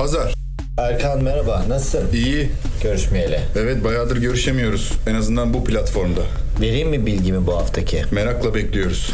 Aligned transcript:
Hazar. 0.00 0.34
Erkan 0.78 1.22
merhaba, 1.22 1.64
nasılsın? 1.68 2.08
İyi. 2.12 2.50
Görüşmeyeli. 2.82 3.40
Evet 3.56 3.84
bayağıdır 3.84 4.16
görüşemiyoruz. 4.16 4.92
En 5.06 5.14
azından 5.14 5.54
bu 5.54 5.64
platformda. 5.64 6.20
Vereyim 6.60 6.88
mi 6.88 7.06
bilgimi 7.06 7.46
bu 7.46 7.56
haftaki? 7.56 8.04
Merakla 8.10 8.54
bekliyoruz. 8.54 9.12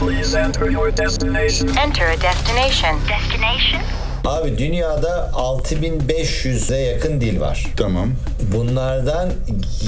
Please 0.00 0.38
enter 0.38 0.66
your 0.66 0.96
destination. 0.96 1.68
Enter 1.68 2.06
a 2.06 2.20
destination. 2.20 3.00
Destination? 3.00 3.82
Abi 4.24 4.58
dünyada 4.58 5.30
6500'e 5.34 6.76
yakın 6.76 7.20
dil 7.20 7.40
var. 7.40 7.66
Tamam. 7.76 8.10
Bunlardan 8.54 9.28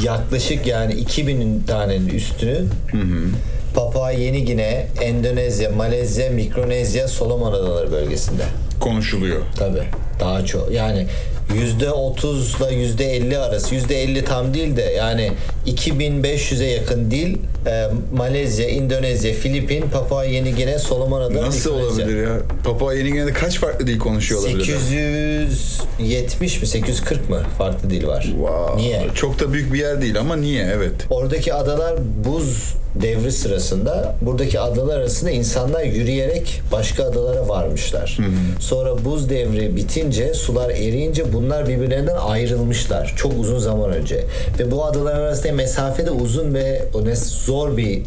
yaklaşık 0.03 0.66
yani 0.66 0.93
2000 0.93 1.62
tanenin 1.66 2.09
üstünü 2.09 2.64
Papua 3.75 4.11
Yeni 4.11 4.45
Gine, 4.45 4.86
Endonezya, 5.00 5.70
Malezya, 5.70 6.30
Mikronezya, 6.30 7.09
Solomon 7.09 7.52
Adaları 7.52 7.93
bölgesinde. 7.93 8.43
Konuşuluyor. 8.80 9.43
Tabii 9.59 9.82
daha 10.20 10.45
çok. 10.45 10.73
Yani 10.73 11.06
yüzde 11.55 11.84
ile 11.84 12.74
yüzde 12.74 13.16
50 13.16 13.38
arası. 13.38 13.74
Yüzde 13.74 14.02
50 14.02 14.24
tam 14.24 14.55
değil 14.55 14.77
de 14.77 14.82
yani 14.82 15.32
2500'e 15.66 16.66
yakın 16.66 17.10
dil 17.10 17.37
e, 17.66 17.88
Malezya, 18.15 18.66
Endonezya, 18.66 19.34
Filipin, 19.34 19.82
Papua 19.82 20.24
Yeni 20.24 20.54
Gine, 20.54 20.79
Solomon 20.79 21.20
Adaları, 21.20 21.46
Nasıl 21.46 21.70
Mikronezya. 21.74 22.04
olabilir 22.04 22.27
ya? 22.27 22.38
Papua 22.65 22.95
Yeni 22.95 23.12
Gine'de 23.12 23.32
kaç 23.32 23.59
farklı 23.59 23.87
dil 23.87 23.98
konuşuyor 23.98 24.41
olabilir? 24.41 24.65
870 24.65 26.60
mi 26.60 26.66
840 26.66 27.30
mı 27.30 27.43
farklı 27.59 27.91
dil 27.91 28.07
var. 28.07 28.23
Wow. 28.23 28.77
Niye? 28.77 29.07
Çok 29.15 29.41
da 29.41 29.52
büyük 29.52 29.73
bir 29.73 29.79
yer 29.79 30.02
değil 30.02 30.18
ama 30.18 30.37
niye? 30.37 30.70
Evet. 30.77 30.95
Oradaki 31.10 31.54
adalar 31.54 31.95
buz 32.24 32.74
devri 32.95 33.32
sırasında 33.32 34.14
buradaki 34.20 34.60
adalar 34.60 34.96
arasında 34.96 35.30
insanlar 35.30 35.82
yürüyerek 35.82 36.62
başka 36.73 37.05
adalara 37.05 37.48
varmışlar. 37.48 38.18
Sonra 38.60 39.05
buz 39.05 39.30
devri 39.30 39.77
bitince 39.77 40.34
sular 40.34 40.70
eriyince 40.70 41.32
bunlar 41.32 41.68
birbirlerinden 41.68 42.16
ayrılmışlar 42.16 43.15
çok 43.16 43.32
uzun 43.40 43.59
zaman 43.59 43.93
önce. 43.93 44.24
Ve 44.59 44.70
bu 44.70 44.85
adalar 44.85 45.15
arasında 45.15 45.52
mesafe 45.52 46.07
de 46.07 46.10
uzun 46.10 46.54
ve 46.54 46.82
o 46.95 47.02
zor 47.16 47.76
bir 47.76 48.02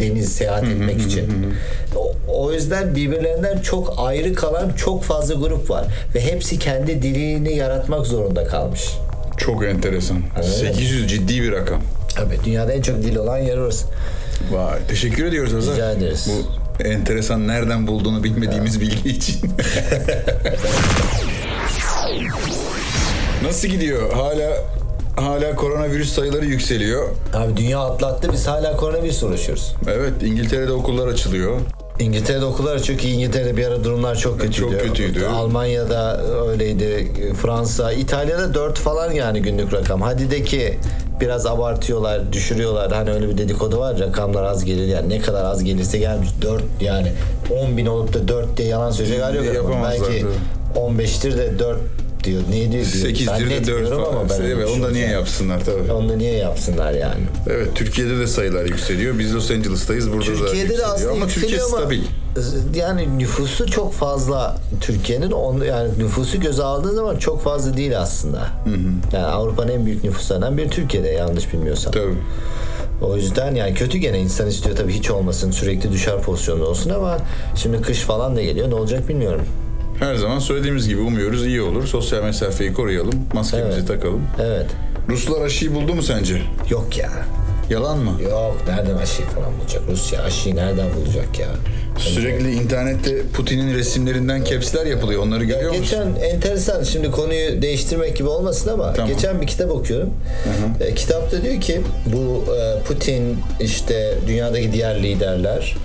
deniz 0.00 0.32
seyahat 0.32 0.64
etmek 0.64 1.00
için. 1.00 1.54
O, 1.96 2.12
o 2.28 2.52
yüzden 2.52 2.96
birbirlerinden 2.96 3.58
çok 3.58 3.94
ayrı 3.96 4.34
kalan 4.34 4.72
çok 4.76 5.04
fazla 5.04 5.34
grup 5.34 5.70
var 5.70 5.84
ve 6.14 6.20
hepsi 6.20 6.58
kendi 6.58 7.02
dilini 7.02 7.56
yaratmak 7.56 8.06
zorunda 8.06 8.44
kalmış. 8.44 8.90
Çok 9.36 9.64
enteresan. 9.64 10.22
Öyle 10.36 10.46
mi? 10.48 10.54
800 10.54 11.10
ciddi 11.10 11.42
bir 11.42 11.52
rakam. 11.52 11.82
Tabii 12.16 12.38
dünyada 12.44 12.72
en 12.72 12.82
çok 12.82 13.02
dil 13.02 13.16
olan 13.16 13.38
yer 13.38 13.56
orası. 13.56 13.86
Vay. 14.50 14.78
Teşekkür 14.88 15.24
ediyoruz 15.24 15.52
Hazar. 15.54 15.74
Rica 15.74 15.92
ederiz. 15.92 16.28
Bu 16.28 16.84
enteresan 16.84 17.48
nereden 17.48 17.86
bulduğunu 17.86 18.24
bilmediğimiz 18.24 18.80
bilgi 18.80 19.08
için. 19.08 19.40
Nasıl 23.44 23.68
gidiyor? 23.68 24.12
Hala 24.12 24.50
hala 25.16 25.56
koronavirüs 25.56 26.12
sayıları 26.12 26.46
yükseliyor. 26.46 27.08
Abi 27.34 27.56
dünya 27.56 27.78
atlattı 27.80 28.32
biz 28.32 28.46
hala 28.46 28.76
koronavirüs 28.76 29.22
uğraşıyoruz. 29.22 29.74
Evet, 29.88 30.22
İngiltere'de 30.22 30.72
okullar 30.72 31.08
açılıyor. 31.08 31.60
İngiltere'de 32.02 32.44
okullar 32.44 32.82
çok 32.82 33.04
iyi. 33.04 33.14
İngiltere'de 33.14 33.56
bir 33.56 33.66
ara 33.66 33.84
durumlar 33.84 34.16
çok 34.16 34.40
kötüydü. 34.40 34.70
Çok 34.70 34.80
kötüydü. 34.80 35.26
Almanya'da 35.26 36.22
öyleydi. 36.48 37.12
Fransa, 37.42 37.92
İtalya'da 37.92 38.54
4 38.54 38.78
falan 38.78 39.12
yani 39.12 39.42
günlük 39.42 39.72
rakam. 39.72 40.02
Hadi 40.02 40.30
de 40.30 40.42
ki 40.42 40.78
biraz 41.20 41.46
abartıyorlar, 41.46 42.32
düşürüyorlar. 42.32 42.92
Hani 42.92 43.10
öyle 43.10 43.28
bir 43.28 43.38
dedikodu 43.38 43.78
var. 43.78 44.00
Rakamlar 44.00 44.42
az 44.42 44.64
gelir 44.64 44.86
yani. 44.86 45.08
Ne 45.08 45.20
kadar 45.20 45.44
az 45.44 45.64
gelirse 45.64 45.98
gelmiş. 45.98 46.28
4 46.42 46.62
yani 46.80 47.12
10 47.50 47.76
bin 47.76 47.86
olup 47.86 48.14
da 48.14 48.28
4 48.28 48.56
diye 48.56 48.68
yalan 48.68 48.90
söyleyecek 48.90 49.24
hali 49.24 49.36
yok. 49.36 49.76
Belki 49.84 50.20
tabii. 50.20 50.80
15'tir 50.80 51.38
de 51.38 51.58
4 51.58 51.78
diyor. 52.24 52.42
Niye 52.50 52.72
diyor? 52.72 52.84
diyor. 52.92 53.06
8'dir 53.06 53.26
de 53.26 53.26
4 53.26 53.26
Zannetmiyorum 53.26 54.04
ama 54.04 54.28
falan. 54.28 54.28
ben 54.28 54.44
Evet, 54.44 54.68
onu 54.76 54.82
da 54.82 54.90
niye 54.90 55.06
yapsınlar 55.06 55.64
tabii. 55.64 55.92
Onu 55.92 56.08
da 56.08 56.16
niye 56.16 56.32
yapsınlar 56.32 56.92
yani? 56.92 57.22
Evet, 57.50 57.68
Türkiye'de 57.74 58.18
de 58.18 58.26
sayılar 58.26 58.64
yükseliyor. 58.64 59.18
Biz 59.18 59.34
Los 59.34 59.50
Angeles'tayız. 59.50 60.12
Burada 60.12 60.30
da 60.30 60.34
Türkiye'de 60.34 60.78
de 60.78 60.86
aslında 60.86 61.12
ama 61.12 61.26
Türkiye 61.26 61.62
ama 61.62 61.76
stabil. 61.78 62.02
yani 62.74 63.18
nüfusu 63.18 63.66
çok 63.66 63.92
fazla 63.92 64.56
Türkiye'nin 64.80 65.64
yani 65.64 65.98
nüfusu 65.98 66.40
göze 66.40 66.62
aldığın 66.62 66.94
zaman 66.94 67.16
çok 67.16 67.42
fazla 67.42 67.76
değil 67.76 68.00
aslında. 68.00 68.46
Yani 69.12 69.26
Avrupa'nın 69.26 69.72
en 69.72 69.86
büyük 69.86 70.04
nüfuslarından 70.04 70.58
biri 70.58 70.70
Türkiye'de 70.70 71.08
yanlış 71.08 71.52
bilmiyorsam. 71.52 71.92
Tabii. 71.92 72.14
O 73.02 73.16
yüzden 73.16 73.54
yani 73.54 73.74
kötü 73.74 73.98
gene 73.98 74.18
insan 74.20 74.48
istiyor 74.48 74.76
tabii 74.76 74.92
hiç 74.92 75.10
olmasın 75.10 75.50
sürekli 75.50 75.92
düşer 75.92 76.22
pozisyonda 76.22 76.64
olsun 76.64 76.90
ama 76.90 77.18
şimdi 77.56 77.82
kış 77.82 77.98
falan 77.98 78.36
da 78.36 78.42
geliyor 78.42 78.70
ne 78.70 78.74
olacak 78.74 79.08
bilmiyorum. 79.08 79.46
Her 80.02 80.14
zaman 80.14 80.38
söylediğimiz 80.38 80.88
gibi 80.88 81.00
umuyoruz 81.00 81.46
iyi 81.46 81.62
olur. 81.62 81.86
Sosyal 81.86 82.22
mesafeyi 82.24 82.72
koruyalım. 82.72 83.14
Maskemizi 83.32 83.78
Evet. 83.78 83.88
takalım. 83.88 84.22
Evet. 84.42 84.66
Ruslar 85.08 85.40
aşıyı 85.42 85.74
buldu 85.74 85.94
mu 85.94 86.02
sence? 86.02 86.42
Yok 86.70 86.98
ya. 86.98 87.10
Yalan 87.70 87.98
mı? 87.98 88.22
Yok 88.22 88.56
nereden 88.68 88.96
aşıyı 88.96 89.28
falan 89.28 89.48
bulacak? 89.60 89.82
Rusya 89.90 90.22
aşıyı 90.22 90.56
nereden 90.56 90.86
bulacak 90.96 91.38
ya? 91.38 91.46
Sürekli 91.98 92.52
internette 92.54 93.22
Putin'in 93.34 93.74
resimlerinden 93.74 94.44
capsler 94.44 94.86
yapılıyor. 94.86 95.22
Onları 95.22 95.44
görüyor 95.44 95.70
musun? 95.74 95.82
Geçen 96.14 96.28
enteresan 96.34 96.82
şimdi 96.82 97.10
konuyu 97.10 97.62
değiştirmek 97.62 98.16
gibi 98.16 98.28
olmasın 98.28 98.70
ama 98.70 98.92
Tamam. 98.92 99.10
geçen 99.14 99.40
bir 99.40 99.46
kitap 99.46 99.70
okuyorum. 99.70 100.10
E, 100.80 100.94
kitapta 100.94 101.42
diyor 101.42 101.60
ki 101.60 101.80
bu 102.06 102.44
e, 102.54 102.82
Putin 102.82 103.38
işte 103.60 104.14
dünyadaki 104.26 104.72
diğer 104.72 105.02
liderler 105.02 105.76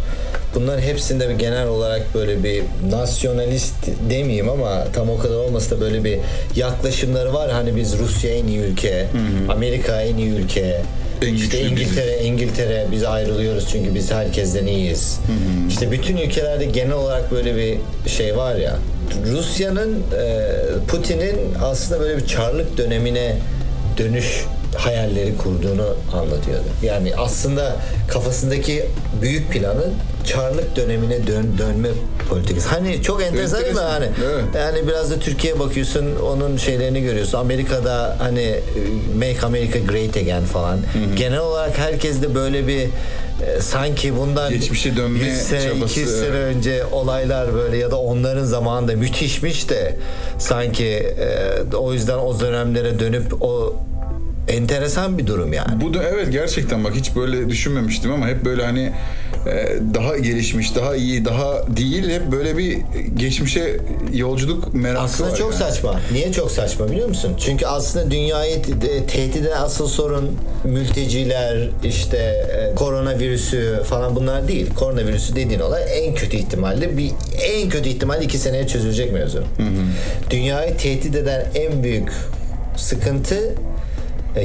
bunların 0.57 0.81
hepsinde 0.81 1.29
bir 1.29 1.33
genel 1.33 1.67
olarak 1.67 2.15
böyle 2.15 2.43
bir 2.43 2.63
nasyonalist 2.91 3.75
demeyeyim 4.09 4.49
ama 4.49 4.83
tam 4.93 5.09
o 5.09 5.17
kadar 5.17 5.35
olmasa 5.35 5.75
da 5.75 5.81
böyle 5.81 6.03
bir 6.03 6.19
yaklaşımları 6.55 7.33
var. 7.33 7.51
Hani 7.51 7.75
biz 7.75 7.99
Rusya 7.99 8.31
en 8.31 8.47
iyi 8.47 8.59
ülke, 8.59 9.07
Amerika 9.49 10.01
en 10.01 10.17
iyi 10.17 10.29
ülke. 10.29 10.81
En 11.21 11.33
işte. 11.33 11.61
İngiltere, 11.61 12.23
İngiltere 12.23 12.87
biz 12.91 13.03
ayrılıyoruz 13.03 13.67
çünkü 13.71 13.95
biz 13.95 14.11
herkesten 14.11 14.65
iyiyiz. 14.65 15.19
İşte 15.69 15.91
bütün 15.91 16.17
ülkelerde 16.17 16.65
genel 16.65 16.93
olarak 16.93 17.31
böyle 17.31 17.55
bir 17.55 17.77
şey 18.09 18.37
var 18.37 18.55
ya. 18.55 18.75
Rusya'nın 19.31 19.93
e, 19.93 20.51
Putin'in 20.87 21.37
aslında 21.63 21.99
böyle 22.01 22.17
bir 22.17 22.27
çarlık 22.27 22.77
dönemine 22.77 23.35
dönüş 23.97 24.45
hayalleri 24.75 25.37
kurduğunu 25.37 25.95
anlatıyordu. 26.13 26.67
Yani 26.83 27.15
aslında 27.15 27.75
kafasındaki 28.07 28.85
büyük 29.21 29.51
planın 29.51 29.93
çarlık 30.25 30.75
dönemine 30.75 31.27
dön, 31.27 31.45
dönme 31.57 31.89
politikası. 32.29 32.69
Hani 32.69 33.01
çok 33.01 33.23
enteresan 33.23 33.61
değil 33.61 33.73
mi? 33.73 33.79
Hani 33.79 34.05
evet. 34.05 34.43
yani 34.55 34.87
biraz 34.87 35.11
da 35.11 35.19
Türkiye'ye 35.19 35.59
bakıyorsun 35.59 36.15
onun 36.15 36.57
şeylerini 36.57 37.01
görüyorsun. 37.01 37.37
Amerika'da 37.37 38.15
hani 38.19 38.41
e, 38.41 38.61
Make 39.15 39.45
America 39.45 39.79
Great 39.79 40.17
Again 40.17 40.45
falan. 40.45 40.79
Genel 41.15 41.39
olarak 41.39 41.77
herkes 41.77 42.21
de 42.21 42.35
böyle 42.35 42.67
bir 42.67 42.81
e, 42.81 43.61
sanki 43.61 44.17
bundan 44.17 44.49
Geçmişe 44.49 44.95
dönme 44.95 45.19
100 45.19 45.37
sene, 45.37 45.61
çabası, 45.61 45.91
200 45.93 46.19
sene 46.19 46.29
önce 46.29 46.85
olaylar 46.85 47.53
böyle 47.53 47.77
ya 47.77 47.91
da 47.91 47.99
onların 47.99 48.43
zamanında 48.43 48.95
müthişmiş 48.95 49.69
de 49.69 49.97
sanki 50.39 50.85
e, 50.85 51.75
o 51.75 51.93
yüzden 51.93 52.17
o 52.17 52.39
dönemlere 52.39 52.99
dönüp 52.99 53.43
o 53.43 53.75
enteresan 54.47 55.17
bir 55.17 55.27
durum 55.27 55.53
yani. 55.53 55.81
Bu 55.81 55.93
da 55.93 56.03
evet 56.03 56.31
gerçekten 56.31 56.83
bak 56.83 56.93
hiç 56.95 57.15
böyle 57.15 57.49
düşünmemiştim 57.49 58.11
ama 58.11 58.27
hep 58.27 58.45
böyle 58.45 58.65
hani 58.65 58.91
e, 59.47 59.77
daha 59.93 60.17
gelişmiş, 60.17 60.75
daha 60.75 60.95
iyi, 60.95 61.25
daha 61.25 61.77
değil 61.77 62.09
hep 62.09 62.31
böyle 62.31 62.57
bir 62.57 62.77
geçmişe 63.17 63.77
yolculuk 64.13 64.73
merakı 64.73 65.01
Aslında 65.01 65.31
var. 65.31 65.37
çok 65.37 65.51
yani. 65.53 65.59
saçma. 65.63 65.99
Niye 66.11 66.31
çok 66.31 66.51
saçma 66.51 66.91
biliyor 66.91 67.07
musun? 67.07 67.33
Çünkü 67.39 67.65
aslında 67.65 68.11
dünyayı 68.11 68.61
te- 68.61 69.05
tehdit 69.05 69.35
eden 69.35 69.61
asıl 69.61 69.87
sorun 69.87 70.37
mülteciler, 70.63 71.69
işte 71.83 72.17
e, 72.17 72.75
koronavirüsü 72.75 73.79
falan 73.83 74.15
bunlar 74.15 74.47
değil. 74.47 74.69
Koronavirüsü 74.73 75.35
dediğin 75.35 75.59
olay 75.59 75.83
en 76.07 76.15
kötü 76.15 76.37
ihtimalle 76.37 76.97
bir 76.97 77.11
en 77.41 77.69
kötü 77.69 77.89
ihtimalle 77.89 78.23
iki 78.23 78.37
seneye 78.37 78.67
çözülecek 78.67 79.13
mevzu. 79.13 79.43
Dünyayı 80.29 80.77
tehdit 80.77 81.15
eden 81.15 81.45
en 81.55 81.83
büyük 81.83 82.09
sıkıntı 82.77 83.53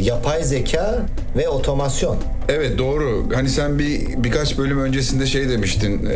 yapay 0.01 0.45
zeka 0.45 0.97
ve 1.37 1.49
otomasyon. 1.49 2.17
Evet 2.53 2.79
doğru. 2.79 3.25
Hani 3.35 3.49
sen 3.49 3.79
bir 3.79 4.01
birkaç 4.17 4.59
bölüm 4.59 4.81
öncesinde 4.81 5.27
şey 5.27 5.49
demiştin. 5.49 6.07
E, 6.07 6.15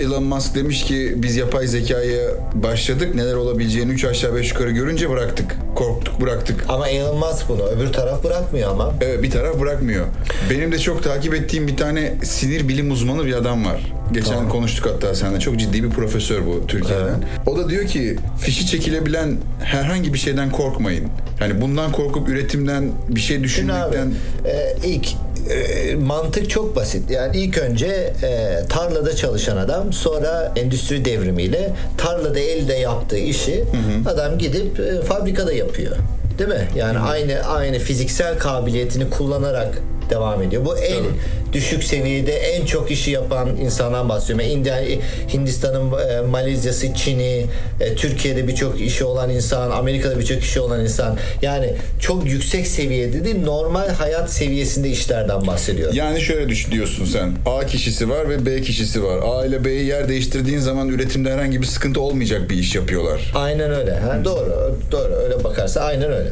Elon 0.00 0.24
Musk 0.24 0.54
demiş 0.54 0.84
ki 0.84 1.14
biz 1.16 1.36
yapay 1.36 1.66
zekaya 1.66 2.30
başladık. 2.54 3.14
Neler 3.14 3.34
olabileceğini 3.34 3.92
3 3.92 4.04
aşağı 4.04 4.34
5 4.34 4.50
yukarı 4.50 4.70
görünce 4.70 5.10
bıraktık. 5.10 5.56
Korktuk 5.74 6.20
bıraktık. 6.20 6.64
Ama 6.68 6.88
Elon 6.88 7.18
Musk 7.18 7.48
bunu 7.48 7.62
öbür 7.62 7.92
taraf 7.92 8.24
bırakmıyor 8.24 8.70
ama. 8.70 8.94
Evet 9.00 9.22
bir 9.22 9.30
taraf 9.30 9.60
bırakmıyor. 9.60 10.06
Benim 10.50 10.72
de 10.72 10.78
çok 10.78 11.02
takip 11.02 11.34
ettiğim 11.34 11.66
bir 11.66 11.76
tane 11.76 12.14
sinir 12.22 12.68
bilim 12.68 12.90
uzmanı 12.90 13.26
bir 13.26 13.32
adam 13.32 13.64
var. 13.64 13.92
Geçen 14.12 14.48
konuştuk 14.48 14.86
hatta 14.86 15.14
seninle. 15.14 15.40
Çok 15.40 15.58
ciddi 15.58 15.84
bir 15.84 15.90
profesör 15.90 16.46
bu 16.46 16.66
Türkiye'den. 16.66 17.24
O 17.46 17.58
da 17.58 17.68
diyor 17.68 17.86
ki 17.86 18.16
fişi 18.40 18.66
çekilebilen 18.66 19.36
herhangi 19.62 20.14
bir 20.14 20.18
şeyden 20.18 20.50
korkmayın. 20.50 21.08
Yani 21.40 21.60
bundan 21.60 21.92
korkup 21.92 22.28
üretimden 22.28 22.84
bir 23.08 23.20
şey 23.20 23.36
Şimdi 23.48 23.72
abi 23.72 23.92
düşünmekten 23.92 24.12
e, 24.44 24.76
ilk 24.88 25.08
e, 25.50 25.94
mantık 25.94 26.50
çok 26.50 26.76
basit. 26.76 27.10
Yani 27.10 27.36
ilk 27.36 27.58
önce 27.58 28.12
e, 28.22 28.58
tarlada 28.68 29.16
çalışan 29.16 29.56
adam 29.56 29.92
sonra 29.92 30.52
endüstri 30.56 31.04
devrimiyle 31.04 31.72
tarlada 31.98 32.40
elde 32.40 32.74
yaptığı 32.74 33.18
işi 33.18 33.64
adam 34.06 34.38
gidip 34.38 34.80
e, 34.80 35.02
fabrikada 35.02 35.52
yapıyor. 35.52 35.96
Değil 36.38 36.50
mi? 36.50 36.68
Yani 36.76 36.98
aynı 36.98 37.40
aynı 37.40 37.78
fiziksel 37.78 38.38
kabiliyetini 38.38 39.10
kullanarak 39.10 39.78
devam 40.10 40.42
ediyor. 40.42 40.64
Bu 40.64 40.78
en 40.78 41.04
düşük 41.52 41.84
seviyede 41.84 42.32
en 42.32 42.66
çok 42.66 42.90
işi 42.90 43.10
yapan 43.10 43.56
insandan 43.56 44.08
bahsediyorum. 44.08 44.64
Yani 44.64 45.00
Hindistan'ın, 45.32 45.92
e, 46.08 46.20
Malezya'sı, 46.20 46.94
Çin'i, 46.94 47.46
e, 47.80 47.94
Türkiye'de 47.96 48.48
birçok 48.48 48.80
işi 48.80 49.04
olan 49.04 49.30
insan, 49.30 49.70
Amerika'da 49.70 50.18
birçok 50.18 50.42
işi 50.42 50.60
olan 50.60 50.80
insan. 50.80 51.18
Yani 51.42 51.74
çok 52.00 52.26
yüksek 52.26 52.66
seviyede 52.66 53.24
değil, 53.24 53.42
normal 53.44 53.88
hayat 53.88 54.30
seviyesinde 54.30 54.88
işlerden 54.88 55.46
bahsediyor. 55.46 55.92
Yani 55.92 56.20
şöyle 56.20 56.48
düşün 56.48 56.72
diyorsun 56.72 57.04
sen. 57.04 57.32
A 57.46 57.66
kişisi 57.66 58.10
var 58.10 58.28
ve 58.28 58.46
B 58.46 58.62
kişisi 58.62 59.04
var. 59.04 59.18
A 59.24 59.46
ile 59.46 59.64
B'yi 59.64 59.84
yer 59.84 60.08
değiştirdiğin 60.08 60.58
zaman 60.58 60.88
üretimde 60.88 61.32
herhangi 61.32 61.60
bir 61.60 61.66
sıkıntı 61.66 62.00
olmayacak 62.00 62.50
bir 62.50 62.56
iş 62.56 62.74
yapıyorlar. 62.74 63.32
Aynen 63.34 63.72
öyle. 63.74 63.94
Ha, 63.94 64.20
doğru. 64.24 64.76
Doğru. 64.92 65.14
Öyle 65.14 65.44
bakarsa 65.44 65.80
aynen 65.80 66.12
öyle. 66.12 66.28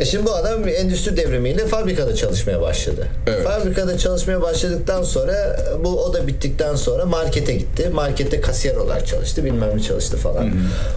E 0.00 0.04
şimdi 0.04 0.26
bu 0.26 0.34
adam 0.34 0.68
endüstri 0.68 1.16
devrimiyle 1.16 1.66
fabrikada 1.66 2.14
çalışmaya 2.14 2.60
başladı. 2.60 2.89
Evet. 3.26 3.44
Fabrikada 3.44 3.98
çalışmaya 3.98 4.42
başladıktan 4.42 5.02
sonra 5.02 5.56
bu 5.84 6.04
o 6.04 6.14
da 6.14 6.26
bittikten 6.26 6.74
sonra 6.74 7.04
markete 7.04 7.54
gitti. 7.54 7.90
Markette 7.94 8.40
kasiyer 8.40 8.76
olarak 8.76 9.06
çalıştı. 9.06 9.44
Bilmem 9.44 9.76
ne 9.76 9.82
çalıştı 9.82 10.16
falan. 10.16 10.52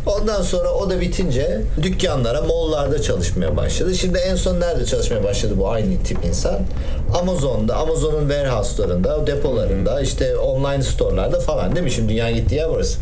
Ondan 0.06 0.42
sonra 0.42 0.70
o 0.70 0.90
da 0.90 1.02
bitince 1.02 1.62
dükkanlara, 1.82 2.42
mollarda 2.42 3.02
çalışmaya 3.02 3.58
başladı. 3.58 3.96
Şimdi 3.96 4.18
en 4.18 4.36
son 4.36 4.60
nerede 4.60 4.86
çalışmaya 4.86 5.24
başladı 5.24 5.54
bu 5.58 5.70
aynı 5.70 6.04
tip 6.04 6.26
insan? 6.26 6.60
Amazon'da, 7.22 7.76
Amazon'un 7.76 8.30
warehouse'larında, 8.30 9.28
depolarında, 9.28 10.02
işte 10.02 10.38
online 10.38 10.84
store'larda 10.84 11.40
falan 11.40 11.76
değil 11.76 11.84
mi? 11.84 11.92
Şimdi 11.92 12.10
dünya 12.10 12.32
gittiği 12.32 12.56
yer 12.56 12.70
burası. 12.70 13.00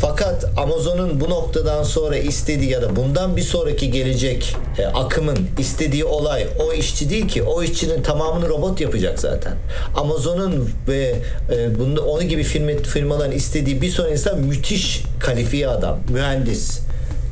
Fakat 0.00 0.44
Amazon'un 0.56 1.20
bu 1.20 1.30
noktadan 1.30 1.82
sonra 1.82 2.16
istediği 2.16 2.70
ya 2.70 2.82
da 2.82 2.96
bundan 2.96 3.36
bir 3.36 3.42
sonraki 3.42 3.90
gelecek 3.90 4.56
e, 4.78 4.86
akımın 4.86 5.38
istediği 5.58 6.04
olay 6.04 6.46
o 6.68 6.72
işçi 6.72 7.10
değil 7.10 7.28
ki. 7.28 7.42
O 7.42 7.62
işçinin 7.62 8.02
tamamını 8.06 8.48
robot 8.48 8.80
yapacak 8.80 9.20
zaten. 9.20 9.52
Amazon'un 9.96 10.70
ve 10.88 11.14
e, 11.50 11.78
bunda 11.78 12.00
onu 12.00 12.22
gibi 12.22 12.42
firma, 12.42 12.82
firmaların 12.82 13.32
istediği 13.32 13.82
bir 13.82 13.90
sonraki 13.90 14.12
insan 14.12 14.40
müthiş 14.40 15.02
kalifiye 15.20 15.68
adam, 15.68 15.98
mühendis, 16.08 16.80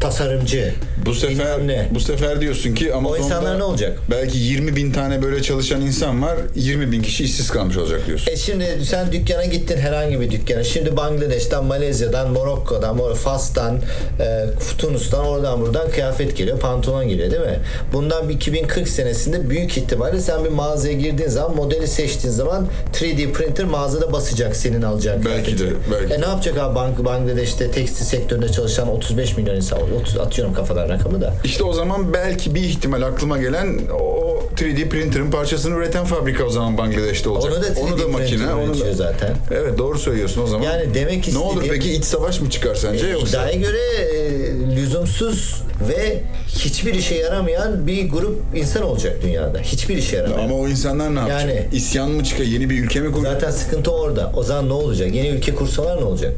tasarımcı. 0.04 0.72
Bu 1.06 1.14
sefer 1.14 1.66
ne. 1.66 1.88
bu 1.94 2.00
sefer 2.00 2.40
diyorsun 2.40 2.74
ki 2.74 2.94
Amazon'da 2.94 3.18
insanlar 3.24 3.58
ne 3.58 3.62
olacak? 3.62 3.98
Belki 4.10 4.38
20 4.38 4.76
bin 4.76 4.92
tane 4.92 5.22
böyle 5.22 5.42
çalışan 5.42 5.80
insan 5.80 6.22
var. 6.22 6.36
20 6.54 6.92
bin 6.92 7.02
kişi 7.02 7.24
işsiz 7.24 7.50
kalmış 7.50 7.76
olacak 7.76 8.00
diyorsun. 8.06 8.32
E 8.32 8.36
şimdi 8.36 8.66
sen 8.84 9.12
dükkana 9.12 9.44
gittin 9.44 9.76
herhangi 9.78 10.20
bir 10.20 10.30
dükkana. 10.30 10.64
Şimdi 10.64 10.96
Bangladeş'ten, 10.96 11.64
Malezya'dan, 11.64 12.30
Morokko'dan, 12.30 12.96
Mor- 12.96 13.14
Fas'tan, 13.14 13.80
e, 14.20 14.44
Tunus'tan, 14.78 15.26
oradan 15.26 15.60
buradan 15.60 15.90
kıyafet 15.90 16.36
geliyor, 16.36 16.58
pantolon 16.58 17.08
geliyor 17.08 17.30
değil 17.30 17.42
mi? 17.42 17.58
Bundan 17.92 18.28
bir 18.28 18.34
2040 18.34 18.88
senesinde 18.88 19.50
büyük 19.50 19.78
ihtimalle 19.78 20.20
sen 20.20 20.44
bir 20.44 20.50
mağazaya 20.50 20.94
girdiğin 20.94 21.28
zaman, 21.30 21.56
modeli 21.56 21.86
seçtiğin 21.88 22.34
zaman 22.34 22.66
3D 22.94 23.32
printer 23.32 23.66
mağazada 23.66 24.12
basacak 24.12 24.56
senin 24.56 24.82
alacağın 24.82 25.24
Belki 25.24 25.56
kıyafeti. 25.56 25.64
de, 25.70 25.74
belki 25.92 26.14
E 26.14 26.20
ne 26.20 26.26
yapacak 26.26 26.58
abi 26.58 26.78
Bang- 26.78 27.04
Bangladeş'te 27.04 27.70
tekstil 27.70 28.04
sektöründe 28.04 28.48
çalışan 28.48 28.88
35 28.88 29.36
milyon 29.36 29.56
insan. 29.56 29.78
30, 29.94 30.16
atıyorum 30.18 30.54
kafadan 30.54 30.88
rakamı 30.88 31.20
da. 31.20 31.34
İşte 31.44 31.64
o 31.64 31.72
zaman 31.72 32.12
belki 32.14 32.54
bir 32.54 32.60
ihtimal 32.60 33.02
aklıma 33.02 33.38
gelen 33.38 33.78
o 34.00 34.24
3D 34.56 34.88
printer'ın 34.88 35.30
parçasını 35.30 35.74
üreten 35.78 36.04
fabrika 36.04 36.44
o 36.44 36.50
zaman 36.50 36.78
Bangladeş'te 36.78 37.28
olacak. 37.28 37.52
Onu 37.52 37.62
da 37.62 37.68
3D 37.68 38.16
printer 38.28 38.66
üretiyor 38.66 38.92
zaten. 38.94 39.36
Evet 39.50 39.78
doğru 39.78 39.98
söylüyorsun 39.98 40.42
o 40.42 40.46
zaman. 40.46 40.64
Yani 40.64 40.94
demek 40.94 41.32
Ne 41.32 41.38
olur 41.38 41.62
istediğim- 41.62 41.74
peki 41.82 41.92
iç 41.92 42.04
savaş 42.04 42.40
mı 42.40 42.50
çıkar 42.50 42.74
sence 42.74 43.06
yoksa? 43.06 43.28
İddiaya 43.50 43.56
göre 43.60 43.78
e, 43.78 44.76
lüzumsuz 44.76 45.62
ve 45.88 46.22
hiçbir 46.48 46.94
işe 46.94 47.14
yaramayan 47.14 47.86
bir 47.86 48.10
grup 48.10 48.40
insan 48.54 48.82
olacak 48.82 49.16
dünyada. 49.22 49.58
Hiçbir 49.58 49.96
işe 49.96 50.16
yaramayan. 50.16 50.44
Ama 50.48 50.54
o 50.54 50.68
insanlar 50.68 51.14
ne 51.14 51.18
yapacak? 51.18 51.40
Yani- 51.40 51.64
İsyan 51.72 52.10
mı 52.10 52.24
çıkar? 52.24 52.44
Yeni 52.44 52.70
bir 52.70 52.84
ülke 52.84 53.00
mi 53.00 53.12
kuracak? 53.12 53.32
Zaten 53.32 53.50
sıkıntı 53.50 53.90
orada. 53.90 54.32
O 54.36 54.42
zaman 54.42 54.68
ne 54.68 54.72
olacak? 54.72 55.14
Yeni 55.14 55.28
ülke 55.28 55.54
kursalar 55.54 56.00
ne 56.00 56.04
olacak? 56.04 56.32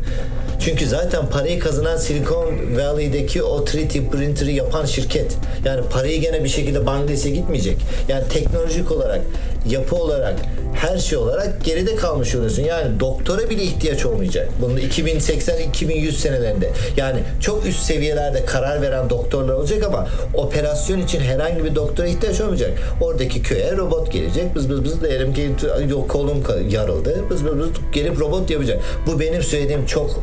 Çünkü 0.60 0.86
zaten 0.86 1.26
parayı 1.26 1.60
kazanan 1.60 1.96
Silicon 1.96 2.54
Valley'deki 2.76 3.42
o 3.42 3.64
3D 3.64 4.10
printer'ı 4.10 4.50
yapan 4.50 4.84
şirket. 4.84 5.36
Yani 5.64 5.80
parayı 5.90 6.20
gene 6.20 6.44
bir 6.44 6.48
şekilde 6.48 6.86
Bangladeş'e 6.86 7.30
gitmeyecek. 7.30 7.76
Yani 8.08 8.28
teknolojik 8.28 8.92
olarak, 8.92 9.20
yapı 9.68 9.96
olarak, 9.96 10.34
her 10.74 10.98
şey 10.98 11.18
olarak 11.18 11.64
geride 11.64 11.96
kalmış 11.96 12.34
oluyorsun. 12.34 12.62
Yani 12.62 13.00
doktora 13.00 13.50
bile 13.50 13.62
ihtiyaç 13.62 14.06
olmayacak. 14.06 14.48
Bunun 14.62 14.76
2080-2100 14.76 16.12
senelerinde. 16.12 16.70
Yani 16.96 17.20
çok 17.40 17.66
üst 17.66 17.82
seviyelerde 17.82 18.44
karar 18.44 18.82
veren 18.82 19.10
doktorlar 19.10 19.54
olacak 19.54 19.82
ama 19.84 20.08
operasyon 20.34 21.00
için 21.00 21.20
herhangi 21.20 21.64
bir 21.64 21.74
doktora 21.74 22.06
ihtiyaç 22.06 22.40
olmayacak. 22.40 22.70
Oradaki 23.00 23.42
köye 23.42 23.76
robot 23.76 24.12
gelecek. 24.12 24.54
Bız 24.54 24.70
bız 24.70 24.84
bız 24.84 25.02
diyelim 25.02 25.34
ki 25.34 25.50
yok 25.88 26.08
kolum 26.08 26.42
yarıldı. 26.68 27.24
Bız 27.30 27.44
bız 27.44 27.58
bız 27.58 27.68
gelip 27.92 28.20
robot 28.20 28.50
yapacak. 28.50 28.80
Bu 29.06 29.20
benim 29.20 29.42
söylediğim 29.42 29.86
çok 29.86 30.20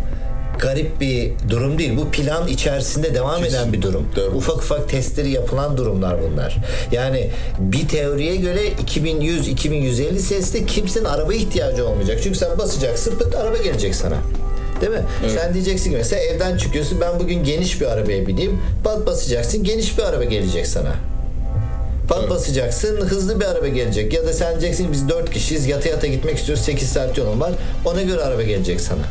garip 0.60 1.02
bir 1.02 1.32
durum 1.50 1.78
değil. 1.78 1.98
Bu 1.98 2.12
plan 2.12 2.48
içerisinde 2.48 3.16
devam 3.16 3.46
eden 3.46 3.74
bir 3.74 3.82
durum. 3.82 4.08
Tabii. 4.16 4.36
Ufak 4.36 4.56
ufak 4.58 4.90
testleri 4.90 5.30
yapılan 5.30 5.78
durumlar 5.78 6.18
bunlar. 6.22 6.58
Yani 6.92 7.30
bir 7.60 7.88
teoriye 7.88 8.36
göre 8.36 8.68
2100-2150 8.68 10.18
senesinde 10.18 10.66
kimsenin 10.66 11.06
araba 11.06 11.34
ihtiyacı 11.34 11.88
olmayacak. 11.88 12.20
Çünkü 12.24 12.38
sen 12.38 12.58
basacaksın 12.58 13.16
pıt 13.18 13.36
araba 13.36 13.58
gelecek 13.58 13.96
sana. 13.96 14.18
Değil 14.82 14.92
mi? 14.92 15.04
Sen 15.36 15.54
diyeceksin 15.54 15.92
ki 15.92 15.98
mesela 15.98 16.22
evden 16.22 16.58
çıkıyorsun 16.58 17.02
ben 17.02 17.20
bugün 17.20 17.44
geniş 17.44 17.82
bir 17.82 17.86
arabaya 17.86 18.28
bineyim. 18.28 18.62
Bat 18.86 19.08
basacaksın 19.08 19.64
geniş 19.64 19.98
bir 19.98 20.04
araba 20.04 20.24
gelecek 20.24 20.68
sana. 20.68 20.96
Pat 22.08 22.30
basacaksın 22.30 22.98
hızlı 22.98 23.40
bir 23.40 23.46
araba 23.46 23.68
gelecek. 23.68 24.14
Ya 24.14 24.26
da 24.26 24.34
sen 24.34 24.52
diyeceksin 24.52 24.92
biz 24.92 25.10
4 25.10 25.30
kişiyiz 25.30 25.68
yata 25.68 25.90
yata 25.90 26.08
gitmek 26.08 26.38
istiyoruz 26.38 26.66
8 26.66 26.90
saat 26.90 27.18
yolum 27.18 27.42
var. 27.42 27.52
Ona 27.86 28.02
göre 28.02 28.22
araba 28.22 28.42
gelecek 28.42 28.82
sana. 28.82 29.02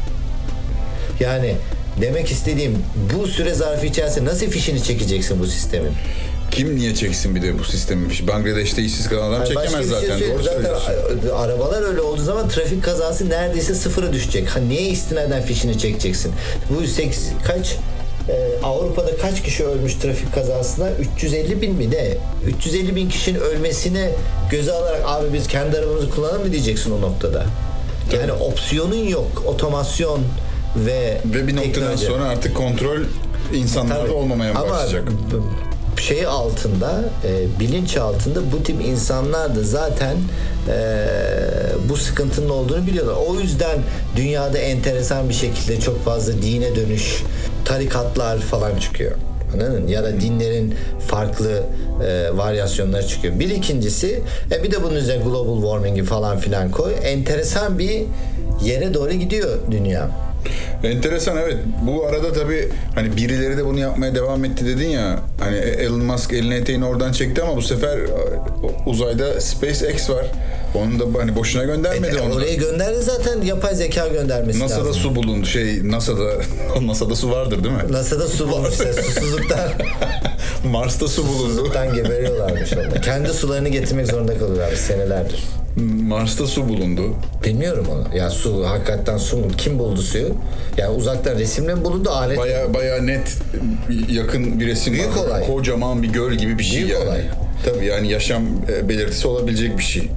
Yani 1.22 1.54
demek 2.00 2.30
istediğim 2.30 2.78
bu 3.18 3.26
süre 3.26 3.54
zarfı 3.54 3.86
içerisinde 3.86 4.30
nasıl 4.30 4.46
fişini 4.46 4.82
çekeceksin 4.82 5.40
bu 5.40 5.46
sistemin? 5.46 5.92
Kim 6.50 6.76
niye 6.76 6.94
çeksin 6.94 7.34
bir 7.34 7.42
de 7.42 7.58
bu 7.58 7.64
sistemi? 7.64 8.08
Bangladeş'te 8.28 8.82
işsiz 8.82 9.08
kalan 9.08 9.32
adam 9.32 9.40
başka 9.40 9.62
çekemez 9.62 9.90
şey 9.90 10.00
zaten. 10.00 10.20
Doğru 10.20 10.42
zaten 10.42 10.74
arabalar 11.36 11.82
öyle 11.82 12.00
olduğu 12.00 12.22
zaman 12.22 12.48
trafik 12.48 12.84
kazası 12.84 13.28
neredeyse 13.28 13.74
sıfıra 13.74 14.12
düşecek. 14.12 14.48
Ha, 14.48 14.60
niye 14.60 14.82
istinaden 14.82 15.42
fişini 15.42 15.78
çekeceksin? 15.78 16.32
Bu 16.70 16.86
seks, 16.86 17.18
kaç 17.46 17.76
e, 18.28 18.64
Avrupa'da 18.64 19.16
kaç 19.16 19.42
kişi 19.42 19.64
ölmüş 19.64 19.94
trafik 19.94 20.34
kazasında? 20.34 20.90
350 21.16 21.62
bin 21.62 21.74
mi 21.74 21.90
ne? 21.90 22.08
350 22.46 22.96
bin 22.96 23.08
kişinin 23.08 23.40
ölmesine 23.40 24.10
göze 24.50 24.72
alarak 24.72 25.02
abi 25.04 25.32
biz 25.32 25.48
kendi 25.48 25.78
arabamızı 25.78 26.10
kullanalım 26.10 26.46
mı 26.46 26.52
diyeceksin 26.52 26.90
o 26.90 27.00
noktada. 27.00 27.46
Yani 28.12 28.32
opsiyonun 28.32 29.08
yok. 29.08 29.42
Otomasyon 29.46 30.20
ve 30.76 31.20
Ve 31.24 31.46
bir 31.46 31.56
noktadan 31.56 31.72
teknoloji. 31.72 32.04
sonra 32.04 32.24
artık 32.24 32.54
kontrol 32.56 32.98
insanlarda 33.54 34.02
Tabii. 34.02 34.12
olmamaya 34.12 34.50
Ama 34.54 34.70
başlayacak. 34.70 35.08
şey 36.00 36.26
altında, 36.26 37.04
e, 37.24 37.60
bilinç 37.60 37.96
altında 37.96 38.52
bu 38.52 38.62
tip 38.62 38.82
insanlar 38.86 39.56
da 39.56 39.62
zaten 39.62 40.16
e, 40.68 41.06
bu 41.88 41.96
sıkıntının 41.96 42.48
olduğunu 42.48 42.86
biliyorlar. 42.86 43.14
O 43.28 43.40
yüzden 43.40 43.78
dünyada 44.16 44.58
enteresan 44.58 45.28
bir 45.28 45.34
şekilde 45.34 45.80
çok 45.80 46.04
fazla 46.04 46.32
dine 46.42 46.76
dönüş, 46.76 47.22
tarikatlar 47.64 48.38
falan 48.38 48.76
çıkıyor. 48.78 49.12
Anladın? 49.54 49.86
Ya 49.88 50.02
da 50.04 50.20
dinlerin 50.20 50.74
farklı 51.08 51.62
e, 52.06 52.36
varyasyonları 52.36 53.06
çıkıyor. 53.06 53.38
Bir 53.38 53.50
ikincisi, 53.50 54.22
e, 54.52 54.62
bir 54.62 54.70
de 54.70 54.82
bunun 54.82 54.94
üzerine 54.94 55.24
global 55.24 55.60
warming'i 55.62 56.04
falan 56.04 56.38
filan 56.38 56.70
koy. 56.70 56.92
Enteresan 57.04 57.78
bir 57.78 58.02
yere 58.64 58.94
doğru 58.94 59.12
gidiyor 59.12 59.58
dünya. 59.70 60.10
Enteresan 60.84 61.36
evet. 61.36 61.56
Bu 61.82 62.06
arada 62.06 62.32
tabii 62.32 62.68
hani 62.94 63.16
birileri 63.16 63.56
de 63.56 63.64
bunu 63.64 63.78
yapmaya 63.78 64.14
devam 64.14 64.44
etti 64.44 64.66
dedin 64.66 64.88
ya. 64.88 65.18
Hani 65.40 65.56
Elon 65.56 66.04
Musk 66.04 66.32
elini 66.32 66.54
eteğini 66.54 66.84
oradan 66.84 67.12
çekti 67.12 67.42
ama 67.42 67.56
bu 67.56 67.62
sefer 67.62 67.98
e, 67.98 68.08
uzayda 68.86 69.40
SpaceX 69.40 70.10
var. 70.10 70.26
Onu 70.74 70.98
da 71.14 71.18
hani 71.18 71.36
boşuna 71.36 71.64
göndermedi 71.64 72.16
E, 72.16 72.20
onu. 72.20 72.34
oraya 72.34 72.54
gönderdi 72.54 73.02
zaten 73.02 73.42
yapay 73.42 73.74
zeka 73.74 74.08
göndermesi 74.08 74.60
NASA'da 74.60 74.80
lazım. 74.80 74.94
su 75.02 75.16
bulundu. 75.16 75.46
Şey 75.46 75.90
NASA'da 75.90 76.30
NASA'da 76.86 77.16
su 77.16 77.30
vardır 77.30 77.64
değil 77.64 77.74
mi? 77.74 77.82
NASA'da 77.92 78.28
su 78.28 78.48
bulmuşlar. 78.50 78.92
Susuzluktan 78.92 79.70
Mars'ta 80.64 81.08
su 81.08 81.22
bulundu. 81.28 81.42
susuzluktan 81.42 81.94
geberiyorlarmış 81.94 82.72
orada. 82.72 83.00
Kendi 83.00 83.28
sularını 83.28 83.68
getirmek 83.68 84.06
zorunda 84.06 84.38
kalıyorlar 84.38 84.72
senelerdir. 84.74 85.44
Mars'ta 86.02 86.46
su 86.46 86.68
bulundu. 86.68 87.02
Bilmiyorum 87.44 87.86
onu. 87.92 88.16
Ya 88.16 88.30
su 88.30 88.66
hakikaten 88.66 89.16
su 89.16 89.36
mu? 89.36 89.46
Kim 89.58 89.78
buldu 89.78 90.02
suyu? 90.02 90.34
Yani 90.76 90.96
uzaktan 90.96 91.38
resimle 91.38 91.74
mi 91.74 91.84
bulundu 91.84 92.10
alet? 92.10 92.38
Baya 92.38 92.74
baya 92.74 93.02
net 93.02 93.36
yakın 94.08 94.60
bir 94.60 94.66
resim 94.66 94.94
Büyük 94.94 95.16
var. 95.16 95.26
olay. 95.26 95.46
Kocaman 95.46 96.02
bir 96.02 96.08
göl 96.08 96.32
gibi 96.32 96.58
bir 96.58 96.64
şey 96.64 96.76
Büyük 96.78 96.90
yani. 96.92 97.04
olay. 97.04 97.20
Tabii 97.64 97.86
yani 97.86 98.10
yaşam 98.10 98.42
e, 98.72 98.88
belirtisi 98.88 99.28
olabilecek 99.28 99.78
bir 99.78 99.82
şey. 99.84 100.08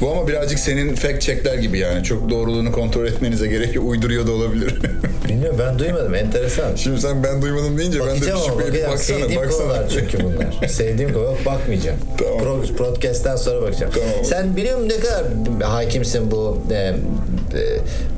Bu 0.00 0.10
ama 0.10 0.28
birazcık 0.28 0.58
senin 0.58 0.94
fact 0.94 1.20
checkler 1.22 1.54
gibi 1.54 1.78
yani. 1.78 2.04
Çok 2.04 2.30
doğruluğunu 2.30 2.72
kontrol 2.72 3.06
etmenize 3.06 3.46
gerek 3.46 3.74
yok. 3.74 3.88
Uyduruyor 3.88 4.26
da 4.26 4.32
olabilir. 4.32 4.74
Bilmiyorum 5.28 5.56
ben 5.58 5.78
duymadım 5.78 6.14
enteresan. 6.14 6.74
Şimdi 6.76 7.00
sen 7.00 7.24
ben 7.24 7.42
duymadım 7.42 7.78
deyince 7.78 8.00
ben 8.00 8.06
de 8.06 8.10
Bakacağım 8.10 8.40
ama 8.48 8.58
bakacağım. 8.60 8.92
baksana. 8.92 9.18
Sevdiğim 9.18 9.42
baksana. 9.42 9.58
konular 9.62 9.88
çünkü 9.88 10.18
bunlar. 10.24 10.68
Sevdiğim 10.68 11.12
konu 11.12 11.24
yok 11.24 11.38
bakmayacağım. 11.46 11.98
Tamam. 12.18 12.38
Pro, 12.38 12.62
podcast'ten 12.76 13.36
sonra 13.36 13.62
bakacağım. 13.62 13.92
Tamam. 13.94 14.24
Sen 14.24 14.56
biliyor 14.56 14.78
musun 14.78 14.88
ne 14.98 15.00
kadar 15.00 15.24
hakimsin 15.62 16.30
bu 16.30 16.58
e, 16.72 16.94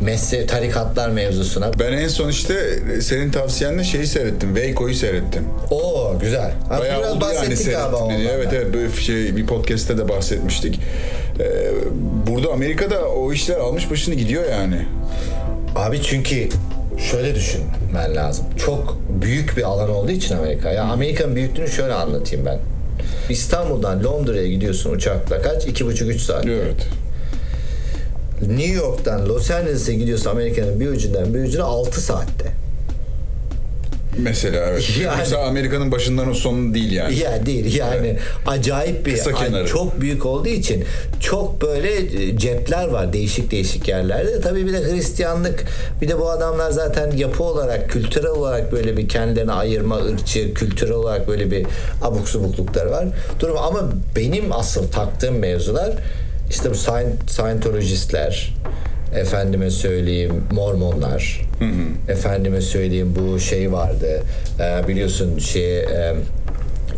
mesle 0.00 0.47
tarikatlar 0.47 1.09
mevzusuna? 1.11 1.71
Ben 1.78 1.92
en 1.92 2.09
son 2.09 2.28
işte 2.28 2.54
senin 3.02 3.30
tavsiyenle 3.30 3.85
şeyi 3.85 4.07
seyrettim. 4.07 4.57
Veiko'yu 4.57 4.95
seyrettim. 4.95 5.45
Oo 5.71 6.18
güzel. 6.21 6.52
Ha, 6.68 6.78
Bayağı 6.80 6.99
biraz 7.00 7.16
oldu 7.16 7.25
yani 7.25 7.37
bahsettik 7.40 7.73
galiba 7.73 7.97
ondan. 7.97 8.18
diye. 8.18 8.30
Evet 8.30 8.49
evet 8.52 8.75
bir 8.75 9.02
şey 9.02 9.37
bir 9.37 9.47
podcast'te 9.47 9.99
de 9.99 10.09
bahsetmiştik. 10.09 10.80
Ee, 11.40 11.71
burada 12.26 12.52
Amerika'da 12.52 13.09
o 13.09 13.33
işler 13.33 13.57
almış 13.57 13.90
başını 13.90 14.14
gidiyor 14.14 14.45
yani. 14.50 14.78
Abi 15.76 16.02
çünkü 16.02 16.49
şöyle 17.11 17.35
düşünmen 17.35 18.14
lazım. 18.16 18.45
Çok 18.66 18.99
büyük 19.23 19.57
bir 19.57 19.62
alan 19.62 19.90
olduğu 19.90 20.11
için 20.12 20.37
Amerika. 20.37 20.71
Ya 20.71 20.83
Amerika'nın 20.85 21.37
büyüklüğünü 21.37 21.68
şöyle 21.68 21.92
anlatayım 21.95 22.47
ben. 22.47 22.59
İstanbul'dan 23.30 24.04
Londra'ya 24.04 24.47
gidiyorsun 24.49 24.90
uçakla 24.95 25.42
kaç? 25.42 25.66
İki 25.66 25.87
buçuk 25.87 26.09
üç 26.11 26.21
saat. 26.21 26.47
Evet. 26.47 26.87
New 28.42 28.75
York'tan 28.75 29.28
Los 29.28 29.50
Angeles'e 29.50 29.95
gidiyorsun 29.95 30.30
Amerika'nın 30.30 30.80
bir 30.80 30.88
ucundan 30.88 31.35
bir 31.35 31.40
ucuna 31.45 31.64
6 31.64 32.00
saatte. 32.00 32.45
Mesela 34.18 34.66
evet. 34.71 34.90
Yani- 35.02 35.18
Yoksa 35.18 35.38
Amerika'nın 35.38 35.92
başından 35.92 36.30
o 36.30 36.35
sonu 36.35 36.75
değil 36.75 36.92
yani. 36.92 37.18
Ya 37.18 37.47
değil 37.47 37.75
yani 37.76 38.16
acayip 38.47 39.07
bir 39.07 39.12
Kısa 39.16 39.33
kenarı. 39.33 39.66
çok 39.66 40.00
büyük 40.00 40.26
olduğu 40.26 40.49
için 40.49 40.85
çok 41.21 41.62
böyle 41.62 41.97
e, 41.97 42.38
cepler 42.38 42.88
var 42.88 43.12
değişik 43.12 43.50
değişik 43.50 43.88
yerlerde. 43.88 44.40
Tabii 44.40 44.66
bir 44.66 44.73
de 44.73 44.92
Hristiyanlık 44.92 45.64
bir 46.02 46.09
de 46.09 46.18
bu 46.18 46.30
adamlar 46.30 46.71
zaten 46.71 47.11
yapı 47.16 47.42
olarak 47.45 47.90
kültürel 47.90 48.30
olarak 48.30 48.73
böyle 48.73 48.97
bir 48.97 49.09
kendilerini 49.09 49.52
ayırma 49.52 49.97
ırkçı 49.97 50.54
kültürel 50.54 50.92
olarak 50.92 51.28
böyle 51.28 51.50
bir 51.50 51.66
abuk 52.02 52.28
subuklukları 52.28 52.90
var. 52.90 53.07
Durum 53.40 53.57
ama 53.59 53.80
benim 54.16 54.52
asıl 54.52 54.88
taktığım 54.88 55.38
mevzular 55.38 55.90
işte 56.50 56.71
bu 56.71 56.75
Scient- 56.75 57.31
Scientologistler 57.31 58.55
efendime 59.14 59.71
söyleyeyim 59.71 60.45
Mormonlar 60.52 61.49
efendime 62.09 62.61
söyleyeyim 62.61 63.14
bu 63.19 63.38
şey 63.40 63.73
vardı 63.73 64.23
e, 64.61 64.88
biliyorsun 64.88 65.38
şey 65.38 65.78
e, 65.78 66.14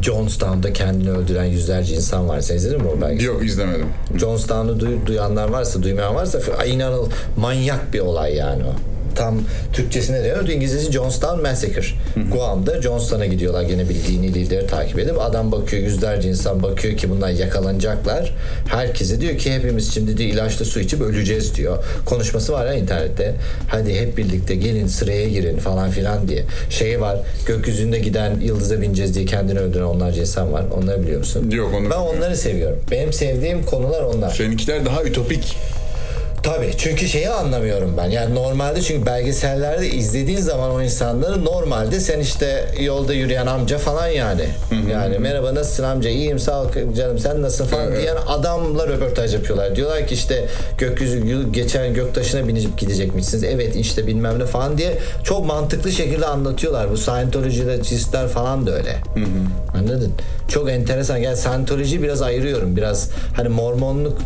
Jonestown'da 0.03 0.73
kendini 0.73 1.11
öldüren 1.11 1.45
yüzlerce 1.45 1.95
insan 1.95 2.29
var. 2.29 2.41
Sen 2.41 2.57
izledin 2.57 2.83
mi 2.83 2.89
o 2.89 3.01
belgeseli? 3.01 3.25
Yok 3.27 3.45
izlemedim. 3.45 3.87
Jonestown'u 4.21 4.81
duy- 4.81 5.07
duyanlar 5.07 5.49
varsa, 5.49 5.83
duymayan 5.83 6.15
varsa 6.15 6.65
inanıl 6.65 7.09
manyak 7.37 7.93
bir 7.93 8.01
olay 8.01 8.35
yani 8.35 8.63
o. 8.65 8.75
Tam 9.21 9.41
Türkçesine 9.73 10.19
deniyor. 10.19 10.49
İngilizcesi 10.49 10.93
Jonestown 10.93 11.43
Massacre. 11.43 11.87
Guam'da 12.33 12.83
Jonestown'a 12.83 13.27
gidiyorlar 13.27 13.63
gene 13.63 13.89
bir 13.89 13.95
dini 13.95 14.35
lideri 14.35 14.67
takip 14.67 14.99
edip. 14.99 15.21
Adam 15.21 15.53
bakıyor 15.53 15.83
yüzlerce 15.83 16.29
insan 16.29 16.63
bakıyor 16.63 16.97
ki 16.97 17.11
bunlar 17.11 17.29
yakalanacaklar. 17.31 18.35
Herkese 18.69 19.21
diyor 19.21 19.39
ki 19.39 19.53
hepimiz 19.53 19.95
şimdi 19.95 20.17
diyor 20.17 20.31
ilaçlı 20.31 20.65
su 20.65 20.81
içip 20.81 21.01
öleceğiz 21.01 21.55
diyor. 21.55 21.85
Konuşması 22.07 22.53
var 22.53 22.67
ya 22.67 22.75
internette. 22.75 23.35
Hadi 23.69 23.95
hep 24.01 24.17
birlikte 24.19 24.55
gelin 24.55 24.87
sıraya 24.87 25.29
girin 25.29 25.57
falan 25.59 25.91
filan 25.91 26.29
diye. 26.29 26.45
Şey 26.71 27.01
var 27.01 27.19
gökyüzünde 27.47 27.99
giden 27.99 28.41
yıldıza 28.41 28.81
bineceğiz 28.81 29.15
diye 29.15 29.25
kendini 29.25 29.59
öldüren 29.59 29.85
onlarca 29.85 30.21
insan 30.21 30.53
var. 30.53 30.65
Onları 30.77 31.03
biliyor 31.03 31.19
musun? 31.19 31.51
Yok, 31.51 31.67
onu 31.69 31.75
Ben 31.75 31.81
bilmiyorum. 31.83 32.07
onları 32.17 32.37
seviyorum. 32.37 32.79
Benim 32.91 33.13
sevdiğim 33.13 33.65
konular 33.65 34.03
onlar. 34.03 34.31
Seninkiler 34.31 34.85
daha 34.87 35.05
ütopik. 35.05 35.57
Tabii 36.43 36.71
çünkü 36.79 37.09
şeyi 37.09 37.29
anlamıyorum 37.31 37.95
ben. 37.97 38.11
Yani 38.11 38.35
normalde 38.35 38.83
çünkü 38.83 39.07
belgesellerde 39.07 39.91
izlediğin 39.91 40.39
zaman 40.41 40.71
o 40.71 40.83
insanları 40.83 41.45
normalde 41.45 42.01
sen 42.01 42.21
işte 42.21 42.67
yolda 42.81 43.15
yürüyen 43.15 43.47
amca 43.47 43.79
falan 43.79 44.07
yani. 44.07 44.45
Yani 44.93 45.19
merhaba 45.19 45.55
nasılsın 45.55 45.85
amca 45.85 46.11
iyiyim 46.11 46.39
sağ 46.39 46.63
ol 46.63 46.67
canım 46.97 47.19
sen 47.19 47.43
nasılsın 47.43 47.67
falan 47.67 47.87
Evet. 47.87 48.03
diyen 48.03 48.17
adamla 48.29 48.89
röportaj 48.89 49.35
yapıyorlar. 49.35 49.77
Diyorlar 49.77 50.07
ki 50.07 50.15
işte 50.15 50.47
gökyüzü 50.79 51.51
geçen 51.53 51.95
göktaşına 51.95 52.49
binip 52.49 52.79
gidecekmişsiniz. 52.79 53.45
Evet 53.45 53.77
işte 53.77 54.07
bilmem 54.07 54.39
ne 54.39 54.47
falan 54.47 54.79
diye 54.79 54.99
çok 55.25 55.47
mantıklı 55.47 55.93
şekilde 55.93 56.27
anlatıyorlar. 56.27 56.91
Bu 56.91 56.97
Scientologistler 56.97 58.29
falan 58.29 58.67
da 58.67 58.71
öyle. 58.75 58.97
Anladın? 59.75 60.13
Çok 60.49 60.71
enteresan. 60.71 61.17
Yani 61.17 61.37
Scientology 61.37 62.03
biraz 62.03 62.23
ayırıyorum. 62.23 62.77
Biraz 62.77 63.11
hani 63.37 63.49
Mormonluk 63.49 64.19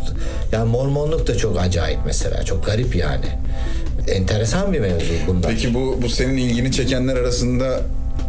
yani 0.51 0.69
Mormonluk 0.69 1.27
da 1.27 1.37
çok 1.37 1.59
acayip 1.59 1.99
mesela. 2.05 2.43
Çok 2.43 2.65
garip 2.65 2.95
yani. 2.95 3.25
Enteresan 4.07 4.73
bir 4.73 4.79
mevzu 4.79 5.13
bundan. 5.27 5.51
Peki 5.51 5.73
bu 5.73 5.99
bu 6.01 6.09
senin 6.09 6.37
ilgini 6.37 6.71
çekenler 6.71 7.15
arasında 7.15 7.79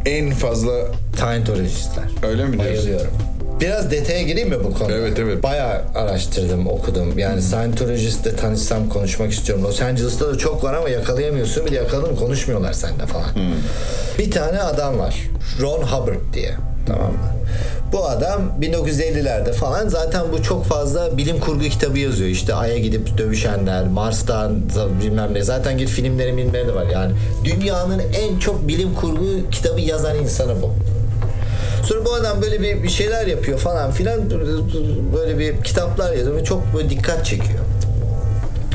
en 0.06 0.30
fazla 0.30 0.72
Scientologistler. 1.16 2.04
Öyle 2.22 2.44
mi 2.44 2.52
diyorsun? 2.52 2.76
Bayılıyorum. 2.76 3.12
Biraz 3.60 3.90
detaya 3.90 4.22
gireyim 4.22 4.48
mi 4.48 4.64
bu 4.64 4.74
konuda? 4.74 4.94
Evet, 4.94 5.18
evet. 5.18 5.42
Bayağı 5.42 5.82
araştırdım, 5.94 6.66
okudum. 6.66 7.18
Yani 7.18 7.42
Scientologist'le 7.42 8.38
tanışsam 8.40 8.88
konuşmak 8.88 9.32
istiyorum. 9.32 9.64
Los 9.64 9.82
Angeles'ta 9.82 10.28
da 10.28 10.38
çok 10.38 10.64
var 10.64 10.74
ama 10.74 10.88
yakalayamıyorsun. 10.88 11.66
Bir 11.66 11.70
de 11.70 11.74
yakaladım 11.74 12.16
konuşmuyorlar 12.16 12.72
seninle 12.72 13.06
falan. 13.06 13.30
Bir 14.18 14.30
tane 14.30 14.60
adam 14.60 14.98
var. 14.98 15.16
Ron 15.60 15.82
Hubbard 15.82 16.34
diye. 16.34 16.54
Tamam 16.86 17.12
mı? 17.12 17.18
Bu 17.92 18.04
adam 18.04 18.42
1950'lerde 18.60 19.52
falan 19.52 19.88
zaten 19.88 20.22
bu 20.32 20.42
çok 20.42 20.64
fazla 20.64 21.16
bilim 21.16 21.40
kurgu 21.40 21.64
kitabı 21.64 21.98
yazıyor. 21.98 22.30
İşte 22.30 22.54
Ay'a 22.54 22.78
gidip 22.78 23.18
dövüşenler, 23.18 23.88
Mars'tan 23.88 24.60
bilmem 25.00 25.34
ne. 25.34 25.42
Zaten 25.42 25.78
git 25.78 25.88
filmleri 25.88 26.36
filmleri 26.36 26.68
de 26.68 26.74
var. 26.74 26.86
Yani 26.92 27.12
dünyanın 27.44 27.98
en 27.98 28.38
çok 28.38 28.68
bilim 28.68 28.94
kurgu 28.94 29.50
kitabı 29.50 29.80
yazan 29.80 30.16
insanı 30.16 30.62
bu. 30.62 30.74
Sonra 31.86 32.04
bu 32.04 32.14
adam 32.14 32.42
böyle 32.42 32.62
bir, 32.62 32.82
bir 32.82 32.88
şeyler 32.88 33.26
yapıyor 33.26 33.58
falan 33.58 33.90
filan 33.90 34.30
böyle 35.16 35.38
bir 35.38 35.64
kitaplar 35.64 36.12
yazıyor 36.12 36.36
ve 36.36 36.44
çok 36.44 36.74
böyle 36.74 36.90
dikkat 36.90 37.26
çekiyor. 37.26 37.58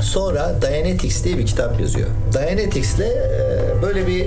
Sonra 0.01 0.55
Dianetics 0.61 1.23
diye 1.23 1.37
bir 1.37 1.45
kitap 1.45 1.81
yazıyor. 1.81 2.07
Dianetics'le 2.33 2.99
e, 2.99 3.81
böyle 3.81 4.07
bir 4.07 4.25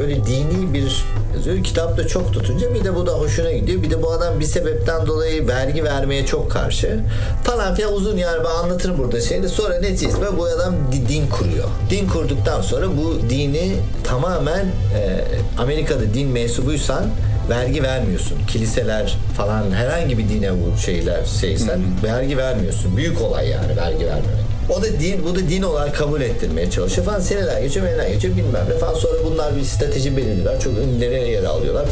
böyle 0.00 0.26
dini 0.26 0.74
bir 0.74 1.04
yazıyor. 1.36 1.64
Kitap 1.64 1.96
da 1.98 2.06
çok 2.08 2.32
tutunca 2.32 2.74
bir 2.74 2.84
de 2.84 2.94
bu 2.94 3.06
da 3.06 3.12
hoşuna 3.12 3.52
gidiyor. 3.52 3.82
Bir 3.82 3.90
de 3.90 4.02
bu 4.02 4.12
adam 4.12 4.40
bir 4.40 4.44
sebepten 4.44 5.06
dolayı 5.06 5.48
vergi 5.48 5.84
vermeye 5.84 6.26
çok 6.26 6.50
karşı. 6.50 7.00
Falan 7.44 7.74
filan 7.74 7.92
uzun 7.94 8.16
yani 8.16 8.38
ben 8.44 8.64
anlatırım 8.64 8.98
burada 8.98 9.20
şeyde. 9.20 9.48
Sonra 9.48 9.78
neticesinde 9.80 10.36
bu 10.38 10.44
adam 10.44 10.74
di- 10.92 11.08
din 11.08 11.26
kuruyor. 11.28 11.68
Din 11.90 12.08
kurduktan 12.08 12.60
sonra 12.60 12.86
bu 12.96 13.30
dini 13.30 13.72
tamamen 14.04 14.64
e, 14.64 15.24
Amerika'da 15.58 16.14
din 16.14 16.28
mensubuysan 16.28 17.04
vergi 17.50 17.82
vermiyorsun. 17.82 18.38
Kiliseler 18.48 19.16
falan 19.36 19.70
herhangi 19.72 20.18
bir 20.18 20.28
dine 20.28 20.50
bu 20.52 20.78
şeyler 20.78 21.24
şeysen 21.24 21.80
vergi 22.04 22.36
vermiyorsun. 22.38 22.96
Büyük 22.96 23.22
olay 23.22 23.48
yani 23.48 23.76
vergi 23.76 24.06
vermemek. 24.06 24.49
O 24.70 24.82
da 24.82 24.86
din, 25.00 25.24
bu 25.24 25.34
da 25.34 25.38
din 25.38 25.62
olarak 25.62 25.96
kabul 25.96 26.20
ettirmeye 26.20 26.70
çalışıyor 26.70 27.06
falan. 27.06 27.20
Seneler 27.20 27.62
geçiyor, 27.62 27.86
seneler 27.86 28.08
geçiyor 28.08 28.36
bilmem 28.36 28.66
ne 28.70 28.78
falan. 28.78 28.94
Sonra 28.94 29.14
bunlar 29.24 29.56
bir 29.56 29.62
strateji 29.64 30.16
belirliyorlar. 30.16 30.60
Çok 30.60 30.72
ünlüleri 30.72 31.30
yer 31.30 31.44
alıyorlar. 31.44 31.88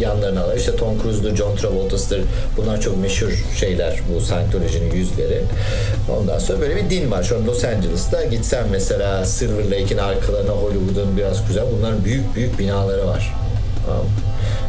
Yanlarına 0.00 0.40
alıyorlar. 0.40 0.56
İşte 0.56 0.76
Tom 0.76 1.02
Cruise'dur, 1.02 1.36
John 1.36 1.56
Travolta'dır. 1.56 2.20
Bunlar 2.56 2.80
çok 2.80 2.98
meşhur 2.98 3.44
şeyler 3.56 4.00
bu 4.14 4.20
Scientology'nin 4.20 4.94
yüzleri. 4.94 5.42
Ondan 6.18 6.38
sonra 6.38 6.60
böyle 6.60 6.76
bir 6.76 6.90
din 6.90 7.10
var. 7.10 7.22
Şu 7.22 7.36
an 7.36 7.46
Los 7.46 7.64
Angeles'ta 7.64 8.24
gitsen 8.24 8.64
mesela 8.70 9.24
Silver 9.24 9.64
Lake'in 9.64 9.98
arkalarına 9.98 10.50
Hollywood'un 10.50 11.16
biraz 11.16 11.48
güzel. 11.48 11.64
Bunların 11.78 12.04
büyük 12.04 12.36
büyük 12.36 12.58
binaları 12.58 13.06
var. 13.06 13.34
Tamam? 13.88 14.06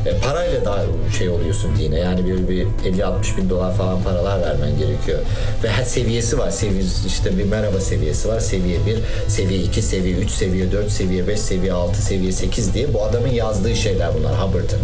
E, 0.06 0.18
parayla 0.20 0.66
daha 0.66 0.82
şey 1.18 1.30
oluyorsun 1.30 1.72
dine. 1.80 2.00
Yani 2.00 2.26
bir, 2.26 2.48
bir 2.50 2.66
50-60 2.66 3.38
bin 3.38 3.50
dolar 3.50 3.74
falan 3.74 4.04
paralar 4.04 4.42
vermen 4.42 4.78
gerekiyor. 4.80 5.20
Ve 5.64 5.70
her 5.70 5.84
seviyesi 5.84 6.38
var. 6.38 6.52
Seviyesi, 6.52 7.08
işte 7.08 7.38
bir 7.38 7.44
merhaba 7.44 7.80
seviyesi 7.80 8.28
var. 8.28 8.40
Seviye 8.40 8.78
1, 8.86 8.98
seviye 9.28 9.60
2, 9.60 9.82
seviye 9.82 10.16
3, 10.16 10.30
seviye 10.32 10.72
4, 10.72 10.92
seviye 10.92 11.28
5, 11.28 11.40
seviye 11.40 11.74
6, 11.74 12.02
seviye 12.02 12.32
8 12.32 12.74
diye. 12.74 12.94
Bu 12.94 13.04
adamın 13.04 13.28
yazdığı 13.28 13.76
şeyler 13.76 14.10
bunlar 14.20 14.34
Hubbard'ın. 14.34 14.80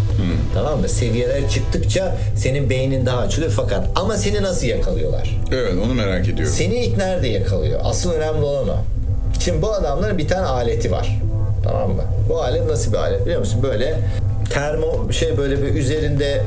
Tamam 0.54 0.80
mı? 0.80 0.90
Seviyeler 0.90 1.50
çıktıkça 1.50 2.18
senin 2.36 2.70
beynin 2.70 3.06
daha 3.06 3.18
açılıyor 3.18 3.52
fakat 3.52 3.88
ama 3.96 4.18
seni 4.18 4.42
nasıl 4.44 4.68
yakalıyorlar? 4.68 5.38
Evet 5.52 5.74
onu 5.86 5.94
merak 5.94 6.28
ediyorum. 6.28 6.54
Seni 6.58 6.76
ilk 6.76 6.98
nerede 6.98 7.28
yakalıyor? 7.28 7.80
Asıl 7.84 8.12
önemli 8.12 8.46
olan 8.46 8.70
o. 8.70 8.78
Şimdi 9.40 9.62
bu 9.62 9.74
adamların 9.74 10.18
bir 10.18 10.28
tane 10.28 10.46
aleti 10.46 10.92
var. 10.92 11.20
Tamam 11.66 11.92
mı? 11.92 12.04
Bu 12.30 12.42
alet 12.42 12.66
nasıl 12.70 12.92
bir 12.94 12.98
alet 12.98 13.22
biliyor 13.26 13.40
musun? 13.40 13.60
Böyle 13.64 14.00
termo 14.50 15.12
şey 15.12 15.38
böyle 15.38 15.62
bir 15.62 15.76
üzerinde 15.76 16.42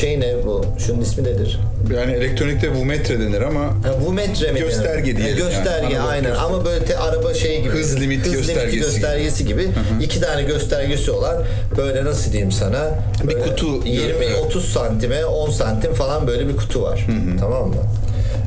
şey 0.00 0.20
ne 0.20 0.34
bu? 0.46 0.64
Şunun 0.78 1.00
ismi 1.00 1.24
nedir? 1.24 1.60
Yani 1.96 2.12
elektronikte 2.12 2.74
bu 2.74 2.84
metre 2.84 3.20
denir 3.20 3.40
ama 3.42 3.60
Ha, 3.62 3.72
bu 4.06 4.12
metre 4.12 4.52
mi? 4.52 4.58
Gösterge 4.58 5.16
diyelim 5.16 5.44
Ha, 5.44 5.48
Gösterge 5.48 5.94
yani. 5.94 6.08
Aynen 6.08 6.22
gösterge. 6.30 6.54
ama 6.54 6.64
böyle 6.64 6.84
te, 6.84 6.98
araba 6.98 7.34
şeyi 7.34 7.62
gibi. 7.62 7.72
Hız 7.72 8.00
limit 8.00 8.24
göstergesi 8.24 8.70
gibi. 8.70 8.80
göstergesi 8.80 9.46
gibi. 9.46 9.68
iki 10.00 10.20
tane 10.20 10.42
göstergesi 10.42 11.10
olan 11.10 11.36
böyle 11.76 12.04
nasıl 12.04 12.32
diyeyim 12.32 12.52
sana? 12.52 12.90
Bir 13.24 13.38
kutu. 13.40 13.66
20 13.86 14.24
Evet. 14.24 14.38
30 14.46 14.64
santime 14.72 15.24
10 15.24 15.50
santim 15.50 15.94
falan 15.94 16.26
böyle 16.26 16.48
bir 16.48 16.56
kutu 16.56 16.82
var. 16.82 17.06
Tamam 17.40 17.68
mı? 17.68 17.76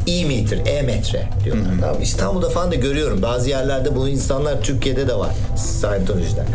E-meter, 0.09 0.57
e-metre 0.65 1.23
diyorlar. 1.43 1.63
Tamam. 1.81 1.95
mı? 1.95 2.03
İstanbul'da 2.03 2.49
falan 2.49 2.71
da 2.71 2.75
görüyorum. 2.75 3.21
Bazı 3.21 3.49
yerlerde 3.49 3.95
bu 3.95 4.07
insanlar 4.09 4.61
Türkiye'de 4.61 5.07
de 5.07 5.15
var. 5.15 5.31
Scientology'den. 5.57 6.45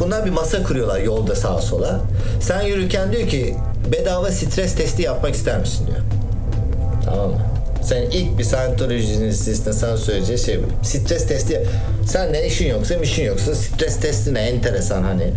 Bunlar 0.00 0.24
bir 0.26 0.30
masa 0.30 0.62
kuruyorlar 0.62 1.00
yolda 1.00 1.34
sağa 1.34 1.60
sola. 1.60 2.00
Sen 2.40 2.62
yürürken 2.62 3.12
diyor 3.12 3.28
ki 3.28 3.56
bedava 3.92 4.30
stres 4.30 4.74
testi 4.74 5.02
yapmak 5.02 5.34
ister 5.34 5.60
misin 5.60 5.86
diyor. 5.86 5.98
Tamam 7.04 7.30
mı? 7.30 7.38
Sen 7.82 8.02
ilk 8.02 8.38
bir 8.38 8.44
Scientologist'ine 8.44 9.72
sana 9.72 9.96
söyleyeceği 9.96 10.38
şey 10.38 10.58
bu. 10.58 10.86
Stres 10.86 11.26
testi. 11.26 11.66
Sen 12.06 12.32
ne 12.32 12.46
işin 12.46 12.68
yoksa 12.68 12.94
işin 12.94 13.24
yoksa 13.24 13.54
stres 13.54 14.00
testi 14.00 14.34
ne 14.34 14.40
enteresan 14.40 15.02
hani. 15.02 15.32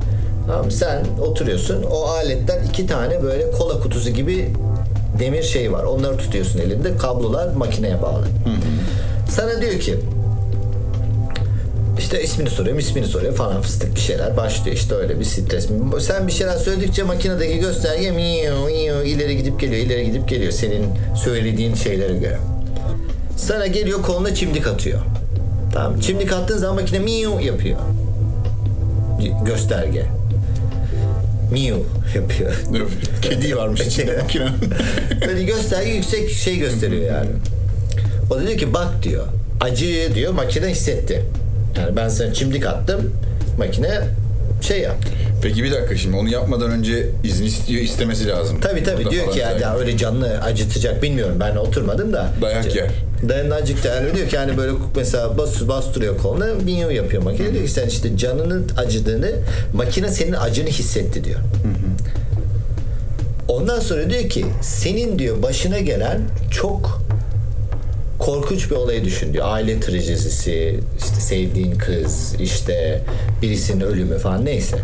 Tamam? 0.48 0.72
Sen 0.72 1.06
oturuyorsun. 1.22 1.84
O 1.84 2.04
aletten 2.04 2.64
iki 2.64 2.88
tane 2.88 3.24
böyle 3.24 3.52
kola 3.52 3.80
kutusu 3.80 4.10
gibi 4.10 4.54
demir 5.20 5.44
şey 5.44 5.72
var. 5.74 5.84
Onları 5.84 6.18
tutuyorsun 6.18 6.60
elinde. 6.60 6.98
Kablolar 6.98 7.54
makineye 7.54 8.02
bağlı. 8.02 8.26
Sana 9.30 9.62
diyor 9.62 9.80
ki 9.80 9.96
işte 12.00 12.24
ismini 12.24 12.50
soruyorum, 12.50 12.80
ismini 12.80 13.06
soruyor 13.06 13.34
falan 13.36 13.62
fıstık 13.62 13.96
bir 13.96 14.00
şeyler 14.00 14.38
başlıyor 14.38 14.76
işte 14.76 14.96
öyle 14.96 15.20
bir 15.20 15.26
stres. 15.26 15.68
Sen 16.00 16.28
bir 16.28 16.32
şeyler 16.32 16.58
söyledikçe 16.58 17.04
makinedeki 17.04 17.60
gösterge 17.60 18.08
ileri 19.06 19.38
gidip 19.38 19.60
geliyor, 19.60 19.86
ileri 19.86 20.06
gidip 20.06 20.30
geliyor 20.30 20.52
senin 20.52 20.86
söylediğin 21.16 21.76
şeylere 21.76 22.14
göre. 22.14 22.38
Sana 23.38 23.68
geliyor 23.68 24.02
koluna 24.02 24.36
çimdik 24.36 24.68
atıyor. 24.68 25.00
Tamam 25.74 26.00
çimdik 26.00 26.34
attığın 26.34 26.58
zaman 26.58 26.76
makine 26.76 27.00
miyo 27.00 27.40
yapıyor. 27.40 27.80
Gösterge. 29.46 30.17
Miyo 31.52 31.78
yapıyor. 32.16 32.52
Kedi 33.22 33.58
varmış 33.58 33.82
içinde 33.82 34.18
makinenin. 34.22 34.52
Böyle 35.28 35.44
gösterge 35.44 35.92
yüksek 35.92 36.30
şey 36.30 36.58
gösteriyor 36.58 37.06
yani. 37.16 37.30
O 38.32 38.36
da 38.36 38.48
diyor 38.48 38.58
ki 38.60 38.74
bak 38.74 39.04
diyor. 39.04 39.26
Acıyı 39.62 40.16
diyor 40.16 40.34
makine 40.34 40.68
hissetti. 40.68 41.24
Yani 41.78 41.96
ben 41.96 42.10
sana 42.10 42.34
çimdik 42.34 42.66
attım. 42.66 43.14
Makine 43.58 44.02
şey 44.62 44.80
yaptı. 44.80 45.08
Peki 45.42 45.64
bir 45.64 45.72
dakika 45.72 45.96
şimdi 45.98 46.16
onu 46.18 46.30
yapmadan 46.30 46.72
önce 46.72 47.10
izin 47.24 47.46
istiyor 47.46 47.82
istemesi 47.82 48.28
lazım. 48.28 48.58
Tabii 48.62 48.84
tabii 48.84 48.98
Burada 48.98 49.12
diyor 49.12 49.32
ki 49.32 49.40
yani 49.40 49.58
filan. 49.58 49.72
ya 49.74 49.78
öyle 49.80 49.98
canlı 49.98 50.40
acıtacak 50.42 51.04
bilmiyorum 51.04 51.38
ben 51.40 51.56
oturmadım 51.56 52.14
da. 52.14 52.30
Dayak 52.42 52.76
yer. 52.76 52.90
Dayan 53.30 53.50
acıktı 53.50 53.88
yani 53.88 54.16
diyor 54.16 54.28
ki 54.28 54.36
yani 54.36 54.58
böyle 54.58 54.72
mesela 54.96 55.38
bas, 55.38 55.68
bastırıyor 55.68 56.18
koluna 56.18 56.46
minyo 56.66 56.90
yapıyor 56.90 57.24
makine 57.24 57.54
diyor 57.54 57.66
ki 57.66 57.72
sen 57.72 57.88
işte 57.88 58.18
canının 58.18 58.68
acıdığını 58.78 59.32
makine 59.74 60.10
senin 60.10 60.34
acını 60.34 60.68
hissetti 60.68 61.24
diyor. 61.24 61.40
Ondan 63.48 63.80
sonra 63.80 64.10
diyor 64.10 64.30
ki 64.30 64.46
senin 64.62 65.20
diyor 65.20 65.44
başına 65.44 65.80
gelen 65.80 66.22
çok 66.52 67.02
korkunç 68.20 68.72
bir 68.72 68.76
olayı 68.76 69.06
düşün 69.06 69.34
diyor. 69.34 69.46
Aile 69.48 69.80
trajedisi, 69.80 70.80
işte 70.98 71.20
sevdiğin 71.20 71.76
kız, 71.76 72.36
işte 72.40 73.02
birisinin 73.42 73.82
ölümü 73.82 74.18
falan 74.18 74.46
neyse. 74.46 74.78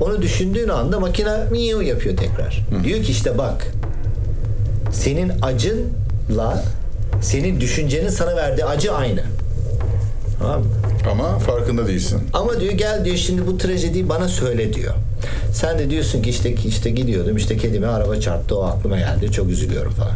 Onu 0.00 0.22
düşündüğün 0.22 0.68
anda 0.68 1.00
makine 1.00 1.36
miyo 1.50 1.80
yapıyor 1.80 2.16
tekrar. 2.16 2.66
Diyor 2.84 3.02
ki 3.02 3.12
işte 3.12 3.38
bak 3.38 3.66
senin 4.92 5.32
acınla 5.42 6.64
senin 7.22 7.60
düşüncenin 7.60 8.08
sana 8.08 8.36
verdiği 8.36 8.64
acı 8.64 8.92
aynı. 8.92 9.22
Tamam 10.38 10.60
mı? 10.60 10.66
Ama 11.10 11.38
farkında 11.38 11.86
değilsin. 11.86 12.20
Ama 12.32 12.60
diyor 12.60 12.72
gel 12.72 13.04
diyor 13.04 13.16
şimdi 13.16 13.46
bu 13.46 13.58
trajediyi 13.58 14.08
bana 14.08 14.28
söyle 14.28 14.72
diyor. 14.72 14.94
Sen 15.52 15.78
de 15.78 15.90
diyorsun 15.90 16.22
ki 16.22 16.30
işte 16.30 16.54
işte 16.66 16.90
gidiyordum 16.90 17.36
işte 17.36 17.56
kedime 17.56 17.86
araba 17.86 18.20
çarptı 18.20 18.58
o 18.58 18.62
aklıma 18.62 18.98
geldi 18.98 19.32
çok 19.32 19.50
üzülüyorum 19.50 19.92
falan. 19.92 20.14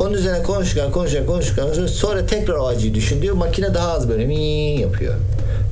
Onun 0.00 0.12
üzerine 0.12 0.42
konuşurken 0.42 0.92
konuşurken 0.92 1.26
konuşurken 1.26 1.86
sonra 1.86 2.26
tekrar 2.26 2.54
o 2.54 2.66
acıyı 2.66 2.94
düşün 2.94 3.22
diyor 3.22 3.34
makine 3.34 3.74
daha 3.74 3.92
az 3.92 4.08
böyle 4.08 4.26
mi 4.26 4.44
yapıyor. 4.80 5.14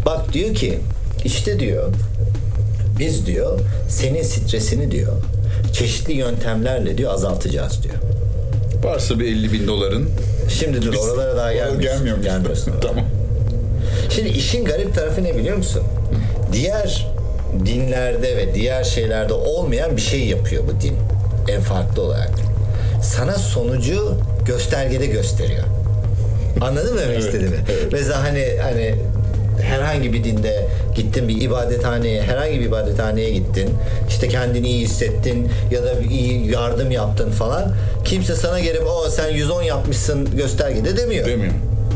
Bak 0.07 0.33
diyor 0.33 0.55
ki 0.55 0.79
işte 1.25 1.61
diyor 1.61 1.89
biz 2.99 3.27
diyor 3.27 3.61
senin 3.89 4.23
stresini 4.23 4.91
diyor 4.91 5.13
çeşitli 5.73 6.13
yöntemlerle 6.13 6.99
diyor 6.99 7.13
azaltacağız 7.13 7.83
diyor. 7.83 7.95
Varsa 8.85 9.19
bir 9.21 9.27
50 9.27 9.53
bin 9.53 9.67
doların. 9.69 10.11
Şimdi 10.49 10.83
dur 10.83 10.93
Biz- 10.93 11.01
oralara 11.01 11.37
daha 11.37 11.53
gelmiyorsun. 11.53 11.83
Gelmiyor 11.83 12.17
muyuz? 12.17 12.33
Gelmiyorsun. 12.33 12.75
tamam. 12.83 13.05
Şimdi 14.11 14.29
işin 14.29 14.65
garip 14.65 14.95
tarafı 14.95 15.25
ne 15.25 15.37
biliyor 15.37 15.57
musun? 15.57 15.83
Diğer 16.53 17.07
dinlerde 17.67 18.37
ve 18.37 18.55
diğer 18.55 18.85
şeylerde 18.85 19.33
olmayan 19.33 19.97
bir 19.97 20.01
şey 20.03 20.21
yapıyor 20.27 20.63
bu 20.69 20.81
din 20.81 20.97
en 21.49 21.61
farklı 21.61 22.03
olarak. 22.03 22.31
Sana 23.03 23.33
sonucu 23.33 24.15
göstergede 24.47 25.07
gösteriyor. 25.07 25.65
Anladın 26.61 26.95
mı 26.95 27.01
demek 27.01 27.15
Evet, 27.17 27.25
istediğimi? 27.25 27.57
evet. 27.57 27.93
Mesela 27.93 28.23
hani 28.25 28.47
hani 28.63 28.95
herhangi 29.63 30.13
bir 30.13 30.25
dinde 30.25 30.67
gittin 30.94 31.28
bir 31.28 31.40
ibadethaneye, 31.40 32.22
herhangi 32.22 32.61
bir 32.61 32.64
ibadethaneye 32.64 33.31
gittin. 33.31 33.70
işte 34.09 34.28
kendini 34.28 34.68
iyi 34.68 34.85
hissettin 34.85 35.48
ya 35.70 35.83
da 35.83 36.00
bir 36.00 36.11
iyi 36.11 36.50
yardım 36.50 36.90
yaptın 36.90 37.31
falan. 37.31 37.74
Kimse 38.05 38.35
sana 38.35 38.61
gelip 38.61 38.83
o 38.87 39.11
sen 39.11 39.31
110 39.31 39.62
yapmışsın 39.62 40.37
göstergede 40.37 40.96
demiyor. 40.96 41.26
Demiyor. 41.26 41.52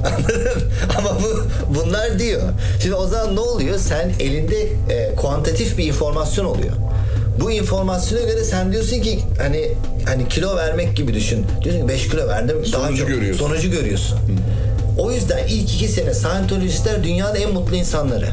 Ama 0.99 1.11
bu 1.21 1.47
bunlar 1.75 2.19
diyor. 2.19 2.43
Şimdi 2.83 2.95
o 2.95 3.07
zaman 3.07 3.37
ne 3.37 3.41
oluyor? 3.41 3.79
Sen 3.79 4.13
elinde 4.21 4.63
e, 4.63 5.15
kuantatif 5.17 5.79
bir 5.79 5.85
informasyon 5.85 6.45
oluyor. 6.45 6.73
Bu 7.41 7.51
informasyona 7.51 8.23
göre 8.23 8.45
sen 8.45 8.73
diyorsun 8.73 9.01
ki 9.01 9.21
hani 9.39 9.69
hani 10.07 10.29
kilo 10.29 10.57
vermek 10.57 10.97
gibi 10.97 11.15
düşün. 11.15 11.47
Diyorsun 11.65 11.83
ki 11.83 11.89
5 11.89 12.09
kilo 12.09 12.29
verdim. 12.29 12.57
daha 12.73 12.83
Sonucu 12.83 12.99
çok, 12.99 13.09
görüyorsun. 13.09 13.47
Sonucu 13.47 13.71
görüyorsun. 13.71 14.19
O 14.99 15.13
yüzden 15.13 15.47
ilk 15.49 15.75
iki 15.75 15.89
sene 15.89 16.15
Scientologistler 16.15 17.05
dünyanın 17.05 17.35
en 17.35 17.53
mutlu 17.53 17.77
insanları. 17.77 18.29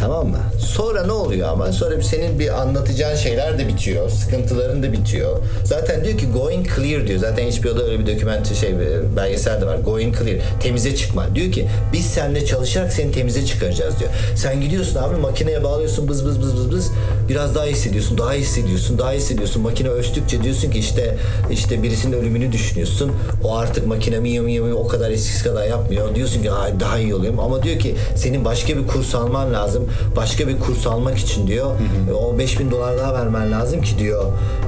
Tamam 0.00 0.26
mı? 0.28 0.38
Sonra 0.58 1.06
ne 1.06 1.12
oluyor 1.12 1.48
ama? 1.48 1.72
Sonra 1.72 2.02
senin 2.02 2.38
bir 2.38 2.60
anlatacağın 2.60 3.16
şeyler 3.16 3.58
de 3.58 3.68
bitiyor. 3.68 4.08
Sıkıntıların 4.10 4.82
da 4.82 4.92
bitiyor. 4.92 5.36
Zaten 5.64 6.04
diyor 6.04 6.18
ki 6.18 6.26
going 6.32 6.66
clear 6.76 7.06
diyor. 7.06 7.18
Zaten 7.18 7.50
HBO'da 7.50 7.84
öyle 7.84 7.98
bir 7.98 8.14
dokümenter 8.14 8.54
şey 8.54 8.78
bir 8.78 9.16
belgesel 9.16 9.60
de 9.60 9.66
var. 9.66 9.76
Going 9.76 10.18
clear. 10.18 10.38
Temize 10.60 10.96
çıkma. 10.96 11.34
Diyor 11.34 11.52
ki 11.52 11.68
biz 11.92 12.06
seninle 12.06 12.46
çalışarak 12.46 12.92
seni 12.92 13.12
temize 13.12 13.46
çıkaracağız 13.46 13.98
diyor. 14.00 14.10
Sen 14.36 14.60
gidiyorsun 14.60 14.98
abi 15.02 15.16
makineye 15.16 15.64
bağlıyorsun 15.64 16.08
bız 16.08 16.24
bız 16.26 16.40
bız 16.40 16.54
bız 16.56 16.72
bız. 16.72 16.90
Biraz 17.28 17.54
daha 17.54 17.64
hissediyorsun. 17.64 18.18
Daha 18.18 18.32
hissediyorsun. 18.32 18.98
Daha 18.98 19.12
hissediyorsun. 19.12 19.62
Makine 19.62 19.88
ölçtükçe 19.88 20.42
diyorsun 20.42 20.70
ki 20.70 20.78
işte 20.78 21.16
işte 21.50 21.82
birisinin 21.82 22.16
ölümünü 22.16 22.52
düşünüyorsun. 22.52 23.12
O 23.44 23.56
artık 23.56 23.86
makine 23.86 24.20
mi 24.20 24.40
mi 24.40 24.74
o 24.74 24.86
kadar 24.88 25.10
eskisi 25.10 25.44
kadar 25.44 25.66
yapmıyor. 25.66 26.14
Diyorsun 26.14 26.42
ki 26.42 26.50
"Ay, 26.50 26.80
daha 26.80 26.98
iyi 26.98 27.14
oluyorum. 27.14 27.40
Ama 27.40 27.62
diyor 27.62 27.78
ki 27.78 27.94
senin 28.16 28.44
başka 28.44 28.76
bir 28.76 28.86
kurs 28.86 29.14
alman 29.14 29.52
lazım. 29.52 29.83
Başka 30.16 30.48
bir 30.48 30.58
kurs 30.60 30.86
almak 30.86 31.18
için 31.18 31.46
diyor. 31.46 31.70
e, 32.10 32.12
O 32.12 32.38
5000 32.38 32.70
dolar 32.70 32.98
daha 32.98 33.14
vermen 33.14 33.52
lazım 33.52 33.82
ki 33.82 33.98
diyor. 33.98 34.24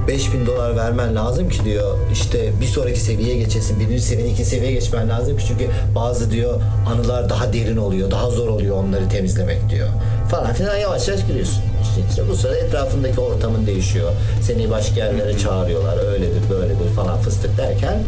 5000 0.08 0.46
dolar 0.46 0.76
vermen 0.76 1.14
lazım 1.16 1.48
ki 1.48 1.64
diyor. 1.64 1.98
İşte 2.12 2.52
bir 2.60 2.66
sonraki 2.66 3.00
seviyeye 3.00 3.38
geçesin. 3.38 3.80
Birinci 3.80 4.02
seviye, 4.02 4.28
ikinci 4.28 4.44
seviyeye 4.50 4.72
geçmen 4.72 5.08
lazım 5.08 5.36
ki 5.36 5.44
çünkü 5.48 5.66
bazı 5.94 6.30
diyor 6.30 6.60
anılar 6.92 7.30
daha 7.30 7.52
derin 7.52 7.76
oluyor. 7.76 8.10
Daha 8.10 8.30
zor 8.30 8.48
oluyor 8.48 8.76
onları 8.76 9.08
temizlemek 9.08 9.70
diyor. 9.70 9.88
Falan 10.30 10.52
filan 10.54 10.76
yavaş 10.76 11.08
yavaş 11.08 11.26
giriyorsun. 11.26 11.62
İşte 12.10 12.22
bu 12.30 12.36
sırada 12.36 12.56
etrafındaki 12.56 13.20
ortamın 13.20 13.66
değişiyor. 13.66 14.12
Seni 14.42 14.70
başka 14.70 14.96
yerlere 15.04 15.38
çağırıyorlar. 15.38 16.12
Öyledir 16.12 16.42
böyledir 16.50 16.88
falan 16.96 17.18
fıstık 17.18 17.58
derken 17.58 17.98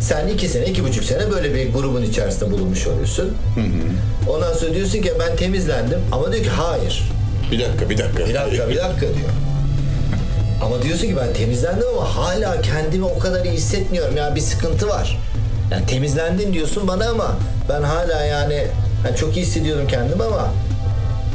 sen 0.00 0.28
iki 0.28 0.48
sene, 0.48 0.66
iki 0.66 0.84
buçuk 0.84 1.04
sene 1.04 1.30
böyle 1.30 1.54
bir 1.54 1.72
grubun 1.72 2.02
içerisinde 2.02 2.50
bulunmuş 2.50 2.86
oluyorsun. 2.86 3.36
Ondan 4.30 4.52
sonra 4.52 4.74
diyorsun 4.74 5.02
ki 5.02 5.12
ben 5.20 5.36
temizlendim. 5.36 5.98
Ama 6.12 6.32
diyor 6.32 6.44
ki 6.44 6.50
hayır. 6.50 7.10
Bir 7.52 7.60
dakika 7.60 7.90
bir 7.90 7.98
dakika. 7.98 8.26
Bir 8.28 8.34
dakika 8.34 8.68
bir 8.68 8.76
dakika 8.76 9.00
diyor. 9.00 9.30
Ama 10.62 10.82
diyorsun 10.82 11.06
ki 11.06 11.16
ben 11.16 11.32
temizlendim 11.34 11.88
ama 11.96 12.16
hala 12.16 12.62
kendimi 12.62 13.04
o 13.04 13.18
kadar 13.18 13.44
iyi 13.44 13.52
hissetmiyorum. 13.52 14.16
Yani 14.16 14.36
bir 14.36 14.40
sıkıntı 14.40 14.88
var. 14.88 15.18
Yani 15.70 15.86
temizlendin 15.86 16.52
diyorsun 16.52 16.88
bana 16.88 17.08
ama 17.08 17.36
ben 17.68 17.82
hala 17.82 18.24
yani, 18.24 18.66
hani 19.02 19.16
çok 19.16 19.36
iyi 19.36 19.46
hissediyorum 19.46 19.86
kendimi 19.88 20.22
ama 20.22 20.50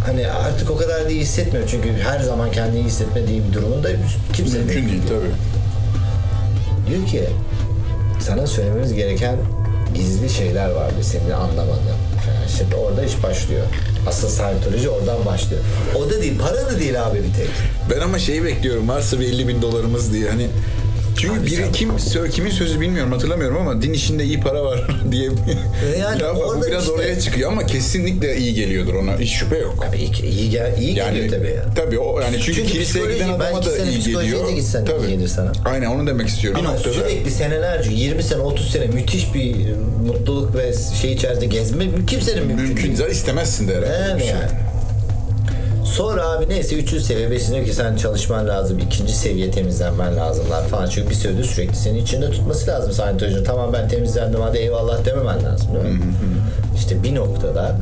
hani 0.06 0.28
artık 0.28 0.72
o 0.72 0.78
kadar 0.78 1.06
da 1.06 1.10
iyi 1.10 1.22
hissetmiyorum. 1.22 1.70
Çünkü 1.72 1.90
her 1.94 2.20
zaman 2.20 2.52
kendini 2.52 2.80
iyi 2.80 2.86
hissetmediği 2.86 3.44
bir 3.48 3.54
durumunda 3.54 3.90
kimse 4.34 4.58
Mümkün 4.58 4.90
değil 4.90 5.02
tabii. 5.10 5.32
Diyor 6.90 7.08
ki 7.08 7.30
sana 8.22 8.48
söylememiz 8.48 8.94
gereken 8.94 9.36
gizli 9.96 10.30
şeyler 10.30 10.70
vardı 10.70 10.96
senin 11.02 11.32
anlamadığın. 11.32 12.02
Yani 12.28 12.50
şimdi 12.58 12.76
orada 12.76 13.04
iş 13.04 13.24
başlıyor. 13.24 13.66
Asıl 14.08 14.30
Scientology 14.30 14.90
oradan 14.90 15.26
başlıyor. 15.26 15.62
O 15.96 16.10
da 16.10 16.22
değil, 16.22 16.40
para 16.40 16.66
da 16.66 16.80
değil 16.80 17.04
abi 17.04 17.18
bir 17.18 17.34
tek. 17.34 17.50
Ben 17.90 18.02
ama 18.02 18.20
şeyi 18.20 18.44
bekliyorum. 18.44 18.90
Varsa 18.90 19.20
bir 19.20 19.28
50 19.28 19.48
bin 19.48 19.62
dolarımız 19.62 20.14
diye 20.14 20.30
hani 20.30 20.48
Çünkü 21.18 21.40
Abi 21.40 21.46
biri 21.46 21.72
kim 21.74 21.92
kimin 22.32 22.50
sözü 22.52 22.82
bilmiyorum 22.82 23.12
hatırlamıyorum 23.12 23.58
ama 23.58 23.82
din 23.82 23.94
işinde 23.94 24.24
iyi 24.24 24.40
para 24.40 24.64
var 24.64 24.88
diye 25.12 25.30
bir 25.32 25.98
yani 26.00 26.20
laf 26.22 26.38
var. 26.38 26.58
Bu 26.58 26.66
biraz 26.68 26.84
işte- 26.84 26.94
oraya 26.94 27.20
çıkıyor 27.20 27.52
ama 27.52 27.66
kesinlikle 27.66 28.38
iyi 28.38 28.54
geliyordur 28.54 28.94
ona 28.94 29.18
hiç 29.20 29.30
şüphe 29.32 29.58
yok. 29.58 29.86
Abi 29.90 29.98
iyi, 29.98 30.12
iyi, 30.24 30.50
gel, 30.50 30.78
iyi 30.80 30.96
Yani 30.98 31.16
geliyor 31.16 31.40
tabii 31.40 31.50
ya. 31.52 31.64
tabii 31.76 32.00
o 32.00 32.20
yani 32.22 32.38
çünkü, 32.46 32.54
Çünkü 32.54 32.72
kiliseye 32.72 33.14
giden 33.14 33.30
adama 33.30 33.40
belki 33.40 33.66
da 33.70 33.78
iyi 33.78 34.00
geliyor. 34.04 34.48
de 34.48 34.52
gitsen 34.52 34.86
iyi 34.86 35.08
gelir 35.16 35.28
sana. 35.28 35.52
Aynen 35.66 35.88
onu 35.88 36.08
demek 36.08 36.28
istiyorum. 36.28 36.60
Ama 36.60 36.70
bir 36.74 36.78
noktada 36.78 36.94
sürekli 36.94 37.32
senelerce 37.32 37.92
20 37.92 38.24
sene 38.24 38.40
30 38.42 38.72
sene 38.72 38.86
müthiş 38.86 39.34
bir 39.34 39.56
mutluluk 40.08 40.56
ve 40.56 40.74
şey 41.02 41.14
içerisinde 41.14 41.46
gezme 41.46 41.86
kimsenin 42.08 42.48
mümkün, 42.48 42.66
mümkün 42.66 42.98
değil. 42.98 43.10
istemezsin 43.10 43.68
de 43.68 43.76
herhalde. 43.76 43.94
Yani 44.10 44.20
şey. 44.22 44.30
yani. 44.30 44.42
Sonra 45.92 46.30
abi 46.30 46.50
neyse 46.50 46.76
3. 46.76 47.02
seviye 47.02 47.32
5. 47.32 47.50
diyor 47.52 47.66
ki 47.66 47.74
sen 47.74 47.96
çalışman 47.96 48.48
lazım. 48.48 48.80
ikinci 48.80 49.14
seviye 49.14 49.52
temizlenmen 49.52 50.18
lazımlar 50.18 50.68
falan. 50.68 50.90
Çünkü 50.90 51.10
bir 51.10 51.16
süredir 51.16 51.44
sürekli 51.44 51.76
senin 51.76 52.00
içinde 52.00 52.32
tutması 52.32 52.68
lazım 52.68 52.92
Scientology'nin. 52.92 53.44
Tamam 53.44 53.74
ben 53.74 53.88
temizlendim 53.88 54.42
hadi 54.42 54.58
eyvallah 54.58 55.06
dememen 55.06 55.44
lazım 55.44 55.68
değil 55.74 55.86
mi? 55.96 56.02
İşte 56.76 57.04
bir 57.04 57.16
noktada 57.16 57.78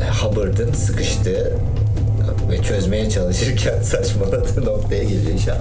e, 0.00 0.24
Hubbard'ın 0.24 0.72
sıkıştığı 0.72 1.52
ve 2.50 2.62
çözmeye 2.62 3.10
çalışırken 3.10 3.82
saçmaladığı 3.82 4.64
noktaya 4.64 5.04
geliyor 5.04 5.32
inşallah. 5.32 5.60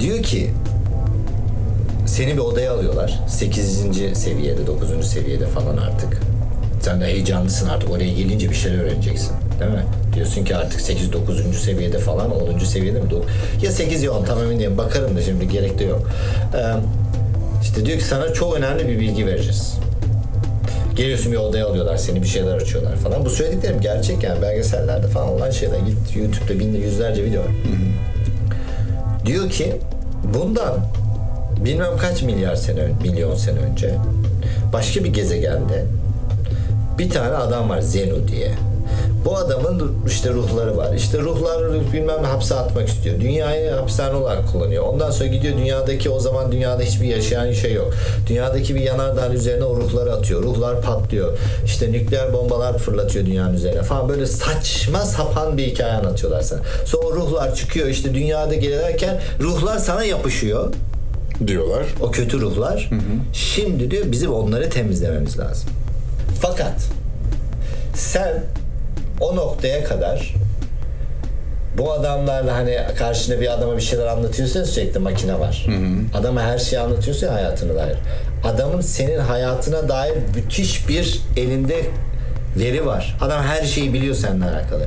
Diyor 0.00 0.22
ki 0.22 0.50
seni 2.06 2.32
bir 2.32 2.38
odaya 2.38 2.72
alıyorlar. 2.72 3.20
8. 3.28 4.18
seviyede, 4.18 4.66
9. 4.66 5.06
seviyede 5.06 5.46
falan 5.46 5.76
artık. 5.76 6.20
Sen 6.88 7.00
de 7.00 7.04
heyecanlısın 7.04 7.68
artık. 7.68 7.90
Oraya 7.90 8.12
gelince 8.12 8.50
bir 8.50 8.54
şeyler 8.54 8.78
öğreneceksin. 8.78 9.32
Değil 9.60 9.70
mi? 9.70 9.84
Diyorsun 10.14 10.44
ki 10.44 10.56
artık 10.56 10.80
8, 10.80 11.12
9. 11.12 11.56
seviyede 11.56 11.98
falan, 11.98 12.30
10. 12.54 12.58
seviyede 12.58 13.00
mi? 13.00 13.06
Ya 13.62 13.70
8 13.70 14.02
ya 14.02 14.12
10 14.12 14.24
tam 14.24 14.38
emin 14.38 14.58
değilim. 14.58 14.78
Bakarım 14.78 15.16
da 15.16 15.22
şimdi 15.22 15.48
gerek 15.48 15.78
de 15.78 15.84
yok. 15.84 16.10
Ee, 16.54 16.58
işte 17.62 17.86
diyor 17.86 17.98
ki 17.98 18.04
sana 18.04 18.32
çok 18.32 18.56
önemli 18.56 18.88
bir 18.88 19.00
bilgi 19.00 19.26
vereceğiz. 19.26 19.74
Geliyorsun 20.96 21.32
bir 21.32 21.36
odaya 21.36 21.66
alıyorlar 21.66 21.96
seni 21.96 22.22
bir 22.22 22.28
şeyler 22.28 22.54
açıyorlar 22.54 22.96
falan. 22.96 23.24
Bu 23.24 23.30
söylediklerim 23.30 23.80
gerçek 23.80 24.22
yani 24.22 24.42
belgesellerde 24.42 25.06
falan 25.06 25.28
olan 25.28 25.50
şeyler. 25.50 25.78
Git 25.78 26.16
YouTube'da 26.16 26.58
binde 26.58 26.78
yüzlerce 26.78 27.24
video 27.24 27.40
var. 27.40 27.50
Diyor 29.26 29.50
ki 29.50 29.76
bundan 30.34 30.74
bilmem 31.64 31.96
kaç 32.00 32.22
milyar 32.22 32.54
sene 32.54 32.88
milyon 33.02 33.34
sene 33.34 33.58
önce 33.58 33.94
başka 34.72 35.04
bir 35.04 35.12
gezegende 35.12 35.84
bir 36.98 37.10
tane 37.10 37.34
adam 37.36 37.70
var 37.70 37.80
Zenu 37.80 38.28
diye. 38.28 38.54
Bu 39.24 39.36
adamın 39.36 39.92
işte 40.06 40.30
ruhları 40.30 40.76
var. 40.76 40.94
İşte 40.94 41.18
ruhlar 41.18 41.92
bilmem 41.92 42.24
hapse 42.24 42.54
atmak 42.54 42.88
istiyor. 42.88 43.20
Dünyayı 43.20 43.70
hapishane 43.70 44.14
olarak 44.14 44.52
kullanıyor. 44.52 44.84
Ondan 44.84 45.10
sonra 45.10 45.28
gidiyor 45.28 45.58
dünyadaki 45.58 46.10
o 46.10 46.20
zaman 46.20 46.52
dünyada 46.52 46.82
hiçbir 46.82 47.06
yaşayan 47.06 47.52
şey 47.52 47.72
yok. 47.72 47.94
Dünyadaki 48.28 48.74
bir 48.74 48.80
yanardağın 48.80 49.32
üzerine 49.32 49.64
o 49.64 49.76
ruhları 49.76 50.12
atıyor. 50.12 50.42
Ruhlar 50.42 50.82
patlıyor. 50.82 51.38
İşte 51.64 51.92
nükleer 51.92 52.32
bombalar 52.32 52.78
fırlatıyor 52.78 53.26
dünyanın 53.26 53.54
üzerine 53.54 53.82
falan. 53.82 54.08
Böyle 54.08 54.26
saçma 54.26 54.98
sapan 54.98 55.58
bir 55.58 55.66
hikaye 55.66 55.92
anlatıyorlar 55.92 56.42
sana. 56.42 56.60
Sonra 56.84 57.06
o 57.06 57.16
ruhlar 57.16 57.54
çıkıyor 57.54 57.86
işte 57.88 58.14
dünyada 58.14 58.54
gelirken 58.54 59.20
ruhlar 59.40 59.78
sana 59.78 60.04
yapışıyor. 60.04 60.72
diyorlar. 61.46 61.84
O 62.00 62.10
kötü 62.10 62.40
ruhlar. 62.40 62.90
Şimdi 63.32 63.90
diyor 63.90 64.04
bizim 64.06 64.32
onları 64.32 64.70
temizlememiz 64.70 65.38
lazım. 65.38 65.70
Fakat 66.40 66.72
sen 67.94 68.42
o 69.20 69.36
noktaya 69.36 69.84
kadar 69.84 70.34
bu 71.78 71.92
adamlarla 71.92 72.54
hani 72.54 72.78
karşına 72.98 73.40
bir 73.40 73.52
adama 73.52 73.76
bir 73.76 73.82
şeyler 73.82 74.06
anlatıyorsun 74.06 74.60
ya 74.60 74.66
sürekli 74.66 74.98
makine 75.00 75.40
var. 75.40 75.66
Adama 76.14 76.42
her 76.42 76.58
şeyi 76.58 76.80
anlatıyorsun 76.80 77.26
ya 77.26 77.34
hayatına 77.34 77.74
dair. 77.74 77.96
Adamın 78.44 78.80
senin 78.80 79.18
hayatına 79.18 79.88
dair 79.88 80.14
müthiş 80.34 80.88
bir 80.88 81.20
elinde 81.36 81.80
veri 82.56 82.86
var. 82.86 83.16
Adam 83.20 83.42
her 83.42 83.64
şeyi 83.64 83.92
biliyor 83.92 84.14
seninle 84.14 84.44
alakalı. 84.44 84.86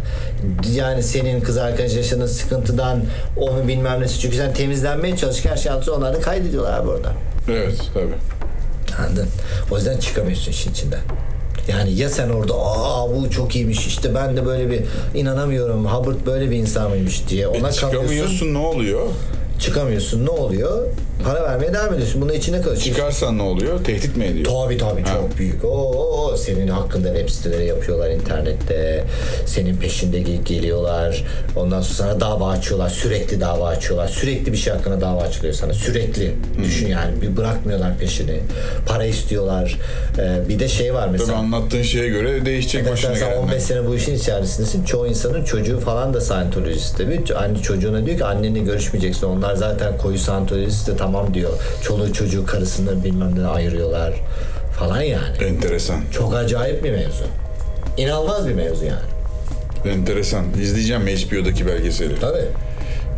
Yani 0.72 1.04
senin 1.04 1.42
kız 1.42 1.58
arkadaş 1.58 1.94
yaşadığın 1.96 2.26
sıkıntıdan 2.26 3.02
onu 3.38 3.68
bilmem 3.68 4.02
nesi. 4.02 4.20
Çünkü 4.20 4.38
sen 4.38 4.54
temizlenmeye 4.54 5.18
çalışırken 5.18 5.52
her 5.52 5.58
şeyi 5.58 5.72
anlatıyor. 5.72 5.98
Onlar 5.98 6.14
da 6.16 6.22
kaydediyorlar 6.22 6.80
abi 6.80 6.90
orada. 6.90 7.12
Evet 7.50 7.82
tabii. 7.94 8.14
Anladın? 9.08 9.28
O 9.72 9.76
yüzden 9.76 9.98
çıkamıyorsun 9.98 10.52
işin 10.52 10.72
içinden. 10.72 11.00
Yani 11.68 11.94
ya 11.94 12.10
sen 12.10 12.30
orada 12.30 12.54
aa 12.54 13.10
bu 13.10 13.30
çok 13.30 13.56
iyiymiş 13.56 13.88
işte 13.88 14.16
ben 14.16 14.38
de 14.38 14.46
böyle 14.46 14.70
bir 14.72 14.82
inanamıyorum 15.20 15.86
Hubbard 15.86 16.26
böyle 16.26 16.52
bir 16.52 16.56
insan 16.56 16.90
mıymış 16.90 17.22
diye 17.30 17.48
ona 17.48 17.58
E, 17.58 17.60
kalıyorsun. 17.62 17.80
çıkamıyorsun 17.92 18.54
ne 18.54 18.58
oluyor? 18.58 19.02
Çıkamıyorsun 19.60 20.26
ne 20.26 20.30
oluyor? 20.30 20.88
Para 21.26 21.44
vermeye 21.44 21.74
devam 21.74 21.94
ediyorsun. 21.94 22.22
Bunun 22.22 22.34
içine 22.34 22.62
kalıyorsun. 22.62 22.84
Çıkarsan 22.92 23.38
ne 23.38 23.42
oluyor? 23.42 23.84
Tehdit 23.84 24.18
mi 24.18 24.26
ediyor? 24.26 24.46
Tabii 24.46 24.78
tabii 24.78 25.02
Ha. 25.02 25.14
çok 25.14 25.38
büyük. 25.38 25.66
Oo, 25.66 26.36
senin 26.38 26.68
hakkında 26.68 27.08
web 27.08 27.30
siteleri 27.30 27.66
yapıyorlar 27.66 28.10
internette. 28.10 29.04
Senin 29.46 29.78
peşinde 29.78 30.20
gel- 30.20 30.42
geliyorlar. 30.46 31.24
Ondan 31.56 31.82
sonra 31.82 31.98
sana 32.12 32.20
dava 32.22 32.50
açıyorlar. 32.50 32.90
Sürekli 32.90 33.42
dava 33.42 33.68
açıyorlar. 33.68 34.08
Sürekli 34.08 34.52
bir 34.52 34.58
şey 34.58 34.74
hakkında 34.74 35.02
dava 35.02 35.22
açılıyor 35.22 35.54
sana. 35.54 35.74
Sürekli. 35.74 36.36
Düşün 36.64 36.88
yani. 36.88 37.22
Bir 37.22 37.38
bırakmıyorlar 37.38 37.98
peşini. 37.98 38.40
Para 38.88 39.06
istiyorlar. 39.06 39.78
Ee, 40.20 40.50
bir 40.50 40.60
de 40.60 40.68
şey 40.68 40.94
var 40.94 41.06
Tabii 41.08 41.18
mesela. 41.18 41.38
anlattığın 41.38 41.82
şeye 41.82 42.10
göre 42.10 42.46
değişecek 42.46 42.82
Mesela 42.82 42.94
başına 42.94 43.16
sen 43.16 43.30
gelenler. 43.30 43.44
15 43.48 43.64
sene 43.64 43.88
bu 43.88 43.96
işin 43.96 44.16
içerisindesin. 44.16 44.84
Çoğu 44.84 45.08
insanın 45.08 45.44
çocuğu 45.44 45.80
falan 45.80 46.14
da 46.14 46.22
Scientologist 46.22 46.98
tabii. 46.98 47.22
Anne 47.36 47.58
çocuğuna 47.62 48.06
diyor 48.06 48.18
ki 48.18 48.26
annenle 48.26 48.60
görüşmeyeceksin. 48.60 49.28
Onlar 49.28 49.56
zaten 49.56 49.98
koyu 49.98 50.18
Scientologist 50.18 50.88
de 50.88 50.96
tamam 51.12 51.34
diyor. 51.34 51.52
Çoluğu 51.84 52.14
çocuğu 52.14 52.46
karısını 52.46 53.04
bilmem 53.04 53.40
ne 53.44 53.48
ayırıyorlar 53.48 54.14
falan 54.80 55.02
yani. 55.02 55.38
Enteresan. 55.48 56.02
Çok 56.12 56.36
acayip 56.36 56.84
bir 56.84 56.92
mevzu. 56.92 57.24
İnanılmaz 57.98 58.48
bir 58.48 58.54
mevzu 58.54 58.86
yani. 58.86 59.96
Enteresan. 59.96 60.46
İzleyeceğim 60.62 61.02
HBO'daki 61.02 61.68
belgeseli. 61.68 62.20
Tabii. 62.20 62.46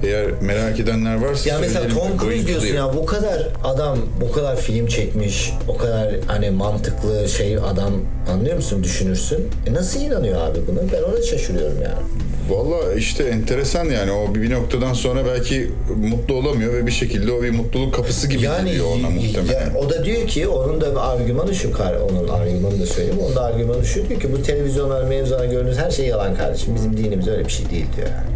Eğer 0.03 0.31
merak 0.41 0.79
edenler 0.79 1.15
varsa 1.15 1.49
Ya 1.49 1.59
mesela. 1.59 1.87
Tom 1.87 2.17
Cruise 2.19 2.47
diyorsun 2.47 2.63
değil. 2.63 2.75
ya 2.75 2.93
bu 2.95 3.05
kadar 3.05 3.47
adam 3.63 3.97
bu 4.21 4.31
kadar 4.31 4.55
film 4.57 4.87
çekmiş 4.87 5.51
o 5.67 5.77
kadar 5.77 6.15
hani 6.27 6.51
mantıklı 6.51 7.29
şey 7.29 7.57
adam 7.57 7.93
anlıyor 8.31 8.55
musun 8.55 8.83
düşünürsün. 8.83 9.47
E 9.67 9.73
nasıl 9.73 9.99
inanıyor 10.01 10.41
abi 10.41 10.59
buna? 10.67 10.79
Ben 10.93 11.03
ona 11.03 11.21
şaşırıyorum 11.21 11.77
yani. 11.83 12.03
Valla 12.49 12.93
işte 12.93 13.23
enteresan 13.23 13.85
yani 13.85 14.11
o 14.11 14.35
bir 14.35 14.51
noktadan 14.51 14.93
sonra 14.93 15.25
belki 15.25 15.71
mutlu 16.09 16.35
olamıyor 16.35 16.73
ve 16.73 16.87
bir 16.87 16.91
şekilde 16.91 17.31
o 17.31 17.41
bir 17.43 17.51
mutluluk 17.51 17.93
kapısı 17.93 18.27
gibi 18.27 18.41
geliyor 18.41 18.85
ona 18.99 19.09
muhtemelen. 19.09 19.53
ya 19.53 19.77
o 19.79 19.89
da 19.89 20.05
diyor 20.05 20.27
ki 20.27 20.47
onun 20.47 20.81
da 20.81 20.91
bir 20.91 21.13
argümanı 21.13 21.55
şu 21.55 21.71
kar 21.71 21.95
onun 21.95 22.27
argümanı 22.27 22.81
da 22.81 22.85
söyleyeyim. 22.85 23.19
Onun 23.25 23.35
da 23.35 23.43
argümanı 23.43 23.85
şu 23.85 24.09
diyor 24.09 24.19
ki 24.21 24.33
bu 24.33 24.41
televizyonlar 24.43 25.03
mevzular 25.03 25.45
gördüğünüz 25.45 25.77
her 25.77 25.91
şey 25.91 26.05
yalan 26.05 26.35
kardeşim. 26.35 26.75
Bizim 26.75 26.97
dinimiz 26.97 27.27
öyle 27.27 27.45
bir 27.45 27.51
şey 27.51 27.69
değil 27.69 27.85
diyor 27.97 28.07
yani. 28.07 28.33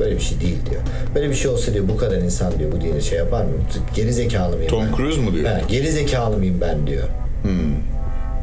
Böyle 0.00 0.14
bir 0.16 0.20
şey 0.20 0.40
değil 0.40 0.58
diyor. 0.70 0.80
Böyle 1.14 1.30
bir 1.30 1.34
şey 1.34 1.50
olsa 1.50 1.74
diyor 1.74 1.88
bu 1.88 1.96
kadar 1.96 2.16
insan 2.16 2.58
diyor 2.58 2.72
bu 2.72 2.80
dini 2.80 3.02
şey 3.02 3.18
yapar 3.18 3.44
mı? 3.44 3.50
Geri 3.94 4.12
zekalı 4.12 4.56
mıyım 4.56 4.70
Tom 4.70 4.84
ben? 4.86 4.96
Cruise 4.96 5.20
mu 5.20 5.32
diyor? 5.32 5.46
He, 5.50 5.62
geri 5.68 5.92
zekalı 5.92 6.36
mıyım 6.36 6.60
ben 6.60 6.86
diyor. 6.86 7.04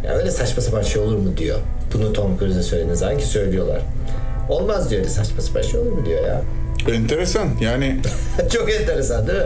Ya 0.06 0.12
öyle 0.13 0.32
saçma 0.32 0.62
sapan 0.63 0.82
şey 0.82 1.01
olur 1.01 1.17
mu 1.17 1.38
diyor. 1.38 1.60
Bunu 1.93 2.13
Tom 2.13 2.38
Cruise'e 2.39 2.63
söylediğiniz 2.63 2.99
zaman 2.99 3.17
ki 3.17 3.25
söylüyorlar. 3.25 3.82
Olmaz 4.50 4.90
diyor 4.92 5.06
saçma 5.06 5.42
sapan 5.42 5.62
şey 5.62 5.80
olur 5.80 5.92
mu 5.92 6.06
diyor 6.06 6.24
ya. 6.28 6.42
Enteresan 6.94 7.48
yani 7.62 7.98
Çok 8.54 8.72
enteresan 8.72 9.28
değil 9.28 9.40
mi? 9.40 9.46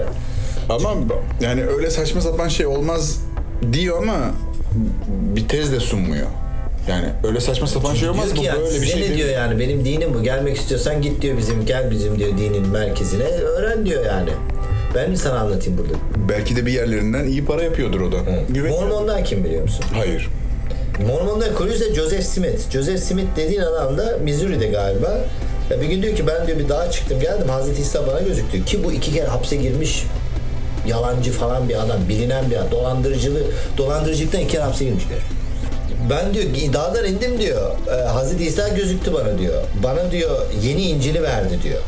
ama 0.70 0.94
yani 1.42 1.66
öyle 1.66 1.90
saçma 1.92 2.22
sapan 2.22 2.48
şey 2.48 2.66
olmaz 2.66 3.20
diyor 3.74 3.98
ama 4.04 4.18
bir 5.36 5.48
tez 5.48 5.72
de 5.72 5.80
sunmuyor. 5.80 6.28
Yani 6.90 7.06
öyle 7.24 7.40
saçma 7.40 7.68
sapan 7.68 7.96
şey 7.96 8.10
olmaz 8.10 8.38
bu 8.38 8.44
yani, 8.44 8.60
böyle 8.62 8.82
bir 8.82 8.86
şey 8.86 9.02
ne 9.02 9.16
diyor 9.18 9.30
yani 9.30 9.60
benim 9.60 9.86
dinim 9.86 10.14
bu 10.14 10.24
gelmek 10.24 10.58
istiyorsan 10.58 11.02
git 11.02 11.22
diyor 11.22 11.38
bizim 11.38 11.66
gel 11.66 11.92
bizim 11.92 12.20
diyor 12.20 12.30
dinin 12.38 12.68
merkezine 12.68 13.24
öğren 13.24 13.86
diyor 13.86 14.06
yani. 14.06 14.30
Ben 14.96 15.10
mi 15.10 15.18
sana 15.18 15.40
anlatayım 15.40 15.78
burada? 15.78 15.94
Belki 16.30 16.56
de 16.56 16.66
bir 16.66 16.72
yerlerinden 16.72 17.26
iyi 17.26 17.46
para 17.46 17.64
yapıyordur 17.64 18.02
o 18.02 18.12
da. 18.12 18.18
Güven- 18.50 18.70
Mormon'dan 18.72 19.24
kim 19.24 19.44
biliyor 19.44 19.62
musun? 19.64 19.86
Hayır. 19.94 20.30
Mormon'dan 21.08 21.56
kurucusu 21.56 21.90
da 21.90 21.96
Joseph 21.96 22.24
Smith. 22.24 22.72
Joseph 22.72 23.00
Smith 23.00 23.28
dediğin 23.36 23.62
adam 23.62 23.98
da 23.98 24.18
Missouri'de 24.24 24.68
galiba. 24.68 25.18
Ya 25.70 25.82
bir 25.82 25.86
gün 25.86 26.02
diyor 26.04 26.16
ki 26.16 26.28
ben 26.28 26.48
diyor 26.48 26.60
bir 26.60 26.70
dağa 26.70 26.92
çıktım 26.92 27.20
geldim 27.20 27.50
Hazreti 27.50 27.82
İsa 27.82 28.08
bana 28.08 28.20
gözüktü. 28.20 28.66
Ki 28.66 28.84
bu 28.84 28.92
iki 28.92 29.14
kere 29.14 29.28
hapse 29.28 29.56
girmiş 29.56 30.04
yalancı 30.88 31.32
falan 31.32 31.70
bir 31.70 31.76
adam, 31.76 32.10
bilinen 32.10 32.52
bir 32.52 32.56
adam. 32.56 32.72
Dolandırıcılığı, 32.72 33.44
dolandırıcılıktan 33.78 34.42
iki 34.42 34.52
kere 34.52 34.64
hapse 34.64 34.86
girmişler. 34.86 35.20
Ben 36.10 36.34
diyor 36.34 36.74
dağdan 36.74 37.06
indim 37.06 37.40
diyor. 37.40 37.72
E, 37.88 38.02
Hazreti 38.02 38.46
İsa 38.46 38.68
gözüktü 38.68 39.14
bana 39.14 39.40
diyor. 39.40 39.64
Bana 39.84 40.12
diyor 40.12 40.46
yeni 40.64 40.82
İncil'i 40.82 41.24
verdi 41.24 41.60
diyor. 41.64 41.82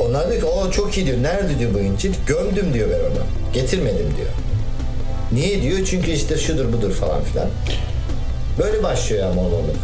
Onlar 0.00 0.30
diyor 0.30 0.40
ki 0.40 0.46
o 0.46 0.70
çok 0.70 0.96
iyi 0.98 1.06
diyor. 1.06 1.22
Nerede 1.22 1.58
diyor 1.58 1.74
bu 1.74 1.78
İncil? 1.78 2.12
Gömdüm 2.26 2.74
diyor 2.74 2.88
ben 2.90 3.00
onu. 3.00 3.24
Getirmedim 3.52 4.14
diyor. 4.16 4.47
Niye 5.32 5.62
diyor? 5.62 5.78
Çünkü 5.84 6.10
işte 6.10 6.36
şudur 6.36 6.72
budur 6.72 6.92
falan 6.92 7.22
filan. 7.22 7.48
Böyle 8.58 8.82
başlıyor 8.82 9.22
ya 9.22 9.32
Mormonluk. 9.34 9.76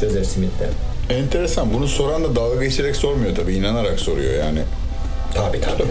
Joseph 0.00 0.26
Smith'te. 0.26 0.68
Enteresan. 1.14 1.74
Bunu 1.74 1.88
soran 1.88 2.24
da 2.24 2.36
dalga 2.36 2.64
geçerek 2.64 2.96
sormuyor 2.96 3.36
tabii. 3.36 3.54
inanarak 3.54 4.00
soruyor 4.00 4.34
yani. 4.34 4.62
Tabii 5.34 5.60
tabii. 5.60 5.82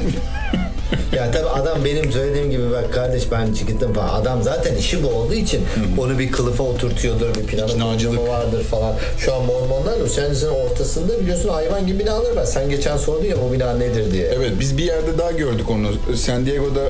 ya 1.16 1.32
tabii 1.32 1.50
adam 1.50 1.86
benim 1.86 2.12
söylediğim 2.12 2.52
gibi 2.52 2.72
bak 2.72 2.94
kardeş 2.94 3.32
ben 3.32 3.54
çıktım 3.54 3.94
falan. 3.94 4.22
Adam 4.22 4.44
zaten 4.44 4.76
işi 4.76 5.04
bu 5.04 5.08
olduğu 5.08 5.34
için 5.34 5.62
onu 5.98 6.20
bir 6.20 6.32
kılıfa 6.32 6.64
oturtuyordur, 6.64 7.36
bir 7.36 7.44
planı 7.44 8.28
vardır 8.28 8.64
falan. 8.64 8.96
Şu 9.18 9.36
an 9.36 9.46
mormonlar 9.46 9.92
Angeles'ın 10.32 10.50
ortasında 10.50 11.20
biliyorsun 11.20 11.50
hayvan 11.50 11.88
gibi 11.88 12.00
binalar 12.00 12.36
var. 12.36 12.46
Sen 12.46 12.70
geçen 12.70 12.98
sordun 12.98 13.26
ya 13.26 13.36
bu 13.50 13.54
bina 13.54 13.74
nedir 13.74 14.12
diye. 14.12 14.26
Evet 14.26 14.52
biz 14.60 14.78
bir 14.78 14.84
yerde 14.84 15.18
daha 15.18 15.32
gördük 15.32 15.70
onu. 15.70 16.16
San 16.16 16.46
Diego'da 16.46 16.82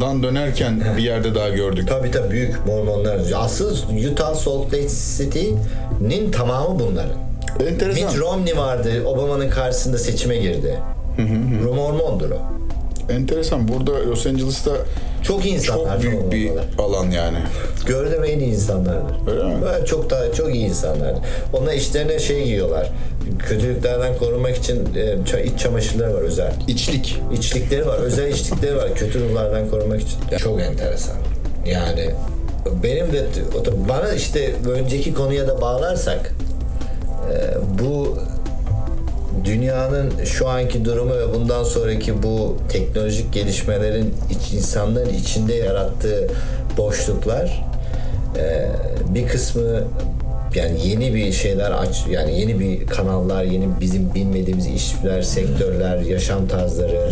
dan 0.00 0.22
dönerken 0.22 0.82
bir 0.96 1.02
yerde 1.02 1.34
daha 1.34 1.48
gördük. 1.48 1.88
Tabii 1.88 2.10
tabii 2.10 2.30
büyük 2.30 2.66
mormonlar. 2.66 3.18
Asıl 3.36 3.76
Utah 4.12 4.34
Salt 4.34 4.66
Lake 4.66 4.88
City'nin 5.18 6.30
tamamı 6.32 6.78
bunların. 6.78 7.12
Enteresan. 7.68 8.04
Mitt 8.10 8.18
Romney 8.20 8.56
vardı. 8.56 9.04
Obama'nın 9.06 9.50
karşısında 9.50 9.98
seçime 9.98 10.36
girdi. 10.36 10.76
Mormondur 11.76 12.30
o. 12.30 12.38
Enteresan. 13.12 13.68
Burada 13.68 14.06
Los 14.06 14.26
Angeles'ta 14.26 14.70
Çok 15.22 15.46
insanlar. 15.46 16.02
çok 16.02 16.32
büyük 16.32 16.32
bir 16.32 16.82
alan 16.82 17.10
yani. 17.10 17.38
Gördüğüm 17.86 18.24
en 18.24 18.38
iyi 18.38 18.52
insanlardır. 18.52 19.14
Öyle 19.30 19.44
mi? 19.44 19.62
Böyle 19.62 19.86
çok 19.86 20.10
da 20.10 20.32
çok 20.32 20.54
iyi 20.54 20.64
insanlardır. 20.66 21.22
Onlar 21.52 21.72
işlerine 21.72 22.18
şey 22.18 22.44
giyiyorlar. 22.44 22.90
Kötülüklerden 23.38 24.18
korunmak 24.18 24.56
için 24.56 24.88
e, 25.34 25.42
iç 25.44 25.58
çamaşırları 25.60 26.14
var 26.14 26.20
özel. 26.20 26.52
İçlik. 26.68 27.20
İçlikleri 27.32 27.86
var, 27.86 27.98
özel 27.98 28.28
içlikleri 28.28 28.76
var 28.76 28.94
kötü 28.94 29.20
ruhlardan 29.20 29.70
korumak 29.70 30.00
için. 30.00 30.18
Çok 30.38 30.60
enteresan. 30.60 31.16
Yani 31.66 32.10
benim 32.82 33.12
de 33.12 33.26
bana 33.88 34.12
işte 34.12 34.54
önceki 34.70 35.14
konuya 35.14 35.48
da 35.48 35.60
bağlarsak 35.60 36.34
e, 37.32 37.34
bu 37.82 38.18
dünyanın 39.44 40.24
şu 40.24 40.48
anki 40.48 40.84
durumu 40.84 41.14
ve 41.14 41.34
bundan 41.34 41.64
sonraki 41.64 42.22
bu 42.22 42.56
teknolojik 42.68 43.32
gelişmelerin 43.32 44.14
iç, 44.30 44.52
insanların 44.52 45.14
içinde 45.14 45.54
yarattığı 45.54 46.28
boşluklar 46.76 47.64
e, 48.38 48.68
bir 49.14 49.28
kısmı 49.28 49.82
yani 50.56 50.88
yeni 50.88 51.14
bir 51.14 51.32
şeyler 51.32 51.70
aç 51.70 52.04
yani 52.10 52.40
yeni 52.40 52.60
bir 52.60 52.86
kanallar 52.86 53.44
yeni 53.44 53.68
bizim 53.80 54.14
bilmediğimiz 54.14 54.66
işler 54.66 55.22
sektörler 55.22 55.98
yaşam 55.98 56.48
tarzları 56.48 57.10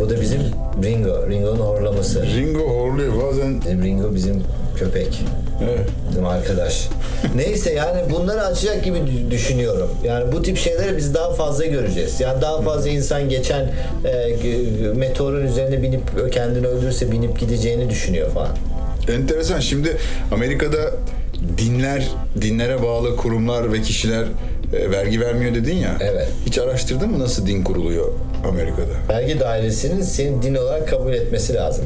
bu 0.00 0.10
da 0.10 0.20
bizim 0.20 0.40
Ringo 0.82 1.28
Ringo'nun 1.30 1.60
horlaması 1.60 2.26
Ringo 2.26 2.60
horluyor 2.60 3.12
bazen. 3.22 3.60
bizim 3.60 3.82
Ringo 3.82 4.14
bizim 4.14 4.42
köpek 4.78 5.20
Evet. 5.64 5.88
Bizim 6.10 6.26
arkadaş. 6.26 6.88
Neyse 7.36 7.72
yani 7.72 8.00
bunları 8.10 8.42
açacak 8.42 8.84
gibi 8.84 8.98
dü- 8.98 9.30
düşünüyorum. 9.30 9.90
Yani 10.04 10.32
bu 10.32 10.42
tip 10.42 10.58
şeyleri 10.58 10.96
biz 10.96 11.14
daha 11.14 11.32
fazla 11.32 11.64
göreceğiz. 11.66 12.20
Yani 12.20 12.42
daha 12.42 12.62
fazla 12.62 12.90
insan 12.90 13.28
geçen 13.28 13.60
e, 14.04 14.36
meteorun 14.94 15.46
üzerine 15.46 15.82
binip 15.82 16.32
kendini 16.32 16.66
öldürürse 16.66 17.12
binip 17.12 17.40
gideceğini 17.40 17.90
düşünüyor 17.90 18.30
falan. 18.30 18.56
Enteresan. 19.08 19.60
Şimdi 19.60 19.96
Amerika'da 20.32 20.78
dinler, 21.58 22.08
dinlere 22.40 22.82
bağlı 22.82 23.16
kurumlar 23.16 23.72
ve 23.72 23.82
kişiler 23.82 24.24
e, 24.72 24.90
vergi 24.90 25.20
vermiyor 25.20 25.54
dedin 25.54 25.76
ya. 25.76 25.96
Evet. 26.00 26.28
Hiç 26.46 26.58
araştırdın 26.58 27.10
mı 27.10 27.18
nasıl 27.20 27.46
din 27.46 27.62
kuruluyor 27.64 28.12
Amerika'da? 28.48 29.14
Vergi 29.16 29.40
dairesinin 29.40 30.02
seni 30.02 30.42
din 30.42 30.54
olarak 30.54 30.88
kabul 30.88 31.12
etmesi 31.12 31.54
lazım. 31.54 31.84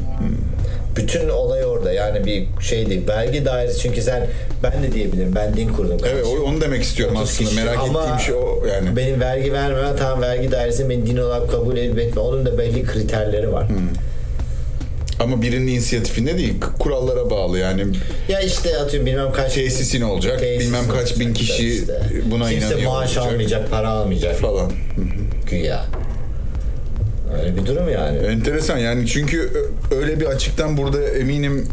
Bütün 0.95 1.29
olay 1.29 1.65
orada. 1.65 1.91
Yani 1.91 2.25
bir 2.25 2.47
şey 2.63 2.89
değil. 2.89 3.07
Vergi 3.07 3.45
dairesi 3.45 3.79
çünkü 3.79 4.01
sen 4.01 4.27
ben 4.63 4.83
de 4.83 4.91
diyebilirim. 4.93 5.35
Ben 5.35 5.53
din 5.57 5.67
kurdum. 5.73 5.97
Evet 6.03 6.23
kardeşim. 6.23 6.39
o- 6.43 6.49
onu 6.49 6.61
demek 6.61 6.83
istiyorum 6.83 7.15
30 7.15 7.29
aslında. 7.29 7.49
kişi. 7.49 7.61
Merak 7.63 7.77
ettiğim 7.87 8.19
şey 8.19 8.35
o 8.35 8.65
yani. 8.67 8.95
Benim 8.95 9.19
vergi 9.21 9.53
vermemem 9.53 9.95
tamam 9.99 10.21
vergi 10.21 10.51
dairesi 10.51 10.89
beni 10.89 11.05
din 11.05 11.17
olarak 11.17 11.51
kabul 11.51 11.77
edip 11.77 11.99
etme. 11.99 12.21
Onun 12.21 12.45
da 12.45 12.57
belli 12.57 12.83
kriterleri 12.83 13.51
var. 13.53 13.67
Ama 15.19 15.41
birinin 15.41 15.67
inisiyatifinde 15.67 16.37
değil. 16.37 16.53
Kurallara 16.79 17.29
bağlı 17.29 17.59
yani. 17.59 17.85
Ya 18.29 18.39
işte 18.41 18.77
atıyorum 18.77 19.05
bilmem 19.07 19.31
kaç 19.31 19.53
Tesisi 19.53 19.99
ne 19.99 20.05
olacak? 20.05 20.39
Tesis 20.39 20.67
bilmem 20.67 20.87
kaç 20.87 20.97
olacak 21.01 21.19
bin 21.19 21.33
kişi 21.33 21.67
işte. 21.67 22.01
buna 22.31 22.49
Kimse 22.49 22.67
inanıyor 22.67 22.91
maaş 22.91 23.17
olacak 23.17 23.33
almayacak, 23.33 23.71
para 23.71 23.89
almayacak 23.89 24.35
falan. 24.39 24.71
güya. 25.49 25.85
Öyle 27.39 27.55
bir 27.55 27.65
durum 27.65 27.89
yani. 27.89 28.17
Enteresan 28.17 28.77
yani 28.77 29.07
çünkü 29.07 29.51
öyle 29.91 30.19
bir 30.19 30.25
açıktan 30.25 30.77
burada 30.77 31.01
eminim 31.09 31.67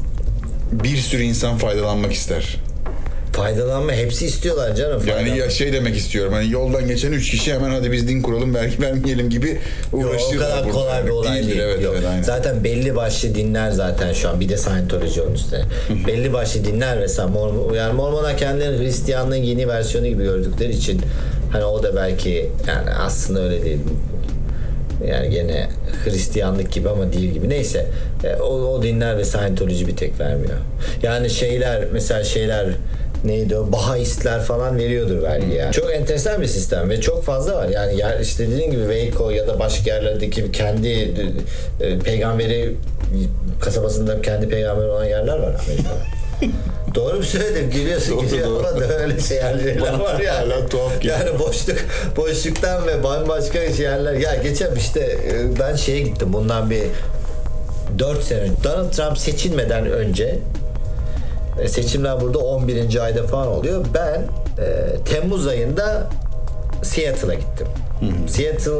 bir 0.73 0.97
sürü 0.97 1.23
insan 1.23 1.59
faydalanmak 1.59 2.13
ister. 2.13 2.57
Faydalanma 3.37 3.93
hepsi 3.93 4.27
istiyorlar 4.27 4.75
canım. 4.75 5.03
Yani 5.07 5.39
ya 5.39 5.51
şey 5.51 5.73
demek 5.73 5.97
istiyorum. 5.97 6.33
Hani 6.33 6.51
yoldan 6.51 6.87
geçen 6.87 7.13
üç 7.13 7.31
kişi 7.31 7.55
hemen 7.55 7.71
hadi 7.71 7.93
biz 7.93 8.09
din 8.09 8.23
kuralım 8.23 8.55
vergi 8.55 8.83
vermeyelim 8.83 9.31
gibi 9.31 9.59
Yok, 9.93 10.17
o 10.35 10.39
kadar 10.39 10.69
kolay 10.69 11.05
bir 11.05 11.11
olay 11.11 11.37
Değildir, 11.37 11.49
değil. 11.49 11.61
Evet, 11.61 11.83
Yok. 11.83 11.95
evet, 11.97 12.09
aynen. 12.11 12.23
zaten 12.23 12.65
belli 12.65 12.97
başlı 12.97 13.35
dinler 13.35 13.71
zaten 13.71 14.13
şu 14.13 14.29
an 14.29 14.41
bir 14.41 14.49
de 14.49 14.57
Scientology 14.57 15.21
onun 15.21 15.35
üstüne. 15.35 15.61
belli 16.07 16.33
başlı 16.33 16.65
dinler 16.65 16.99
mesela 16.99 17.29
Mormon, 17.29 17.75
yani 17.75 17.93
Mormonlar 17.93 18.39
kendilerini 18.39 18.85
Hristiyanlığın 18.85 19.37
yeni 19.37 19.69
versiyonu 19.69 20.07
gibi 20.07 20.23
gördükleri 20.23 20.73
için 20.73 21.01
hani 21.53 21.65
o 21.65 21.83
da 21.83 21.97
belki 21.97 22.51
yani 22.69 22.91
aslında 22.91 23.41
öyle 23.43 23.65
değil. 23.65 23.79
Yani 25.09 25.31
gene 25.31 25.69
Hristiyanlık 26.05 26.73
gibi 26.73 26.89
ama 26.89 27.13
değil 27.13 27.31
gibi. 27.31 27.49
Neyse. 27.49 27.87
E, 28.25 28.37
o, 28.37 28.47
o 28.47 28.83
dinler 28.83 29.19
ve 29.19 29.25
Scientology 29.25 29.87
bir 29.87 29.97
tek 29.97 30.21
vermiyor. 30.21 30.57
Yani 31.03 31.31
şeyler 31.31 31.85
mesela 31.93 32.25
şeyler 32.25 32.67
neydi 33.25 33.57
o 33.57 33.73
Bahaistler 33.73 34.41
falan 34.41 34.79
veriyordur 34.79 35.23
vergi 35.23 35.55
yani. 35.55 35.73
Çok 35.73 35.95
enteresan 35.95 36.43
bir 36.43 36.47
sistem 36.47 36.91
ve 36.91 37.01
çok 37.01 37.25
fazla 37.25 37.57
var. 37.57 37.69
Yani 37.69 37.99
yer, 37.99 38.21
işte 38.21 38.51
dediğim 38.51 38.71
gibi 38.71 38.83
Waco 38.83 39.31
ya 39.31 39.47
da 39.47 39.59
başka 39.59 39.91
yerlerdeki 39.91 40.53
kendi 40.53 40.89
e, 41.81 41.99
peygamberi 41.99 42.75
kasabasında 43.61 44.23
kendi 44.23 44.49
peygamberi 44.49 44.89
olan 44.89 45.05
yerler 45.05 45.39
var 45.39 45.55
Amerika'da. 45.67 46.17
Doğru 46.95 47.17
mu 47.17 47.23
söyledim? 47.23 47.71
Gülüyorsun 47.71 48.17
Doğru, 48.17 48.29
gülüyor 48.29 48.47
doğru. 48.49 48.67
ama 48.67 48.81
da 48.81 48.99
öyle 48.99 49.21
şey 49.21 49.39
Bana 49.81 50.01
var 50.01 50.21
yani. 50.21 50.53
hala 50.53 50.67
tuhaf 50.67 51.03
geliyor. 51.03 51.19
Yani 51.19 51.39
boşluk 51.39 51.77
boşluktan 52.17 52.87
ve 52.87 53.05
bambaşka 53.05 53.59
yerler. 53.59 54.15
Ya 54.15 54.35
geçen 54.35 54.75
işte 54.75 55.01
e, 55.01 55.59
ben 55.61 55.77
şeye 55.77 56.01
gittim 56.01 56.33
bundan 56.33 56.71
bir 56.71 56.83
4 57.99 58.23
sene. 58.23 58.49
Donald 58.65 58.93
Trump 58.93 59.19
seçilmeden 59.19 59.87
önce 59.87 60.25
e, 60.25 60.39
seçimler 61.69 62.21
burada 62.21 62.39
11. 62.39 63.05
ayda 63.05 63.23
falan 63.23 63.49
oluyor. 63.49 63.85
Ben 63.95 64.23
e, 64.65 64.97
Temmuz 65.05 65.47
ayında 65.47 66.07
Seattle'a 66.83 67.35
gittim. 67.35 67.67
Seattle 68.29 68.73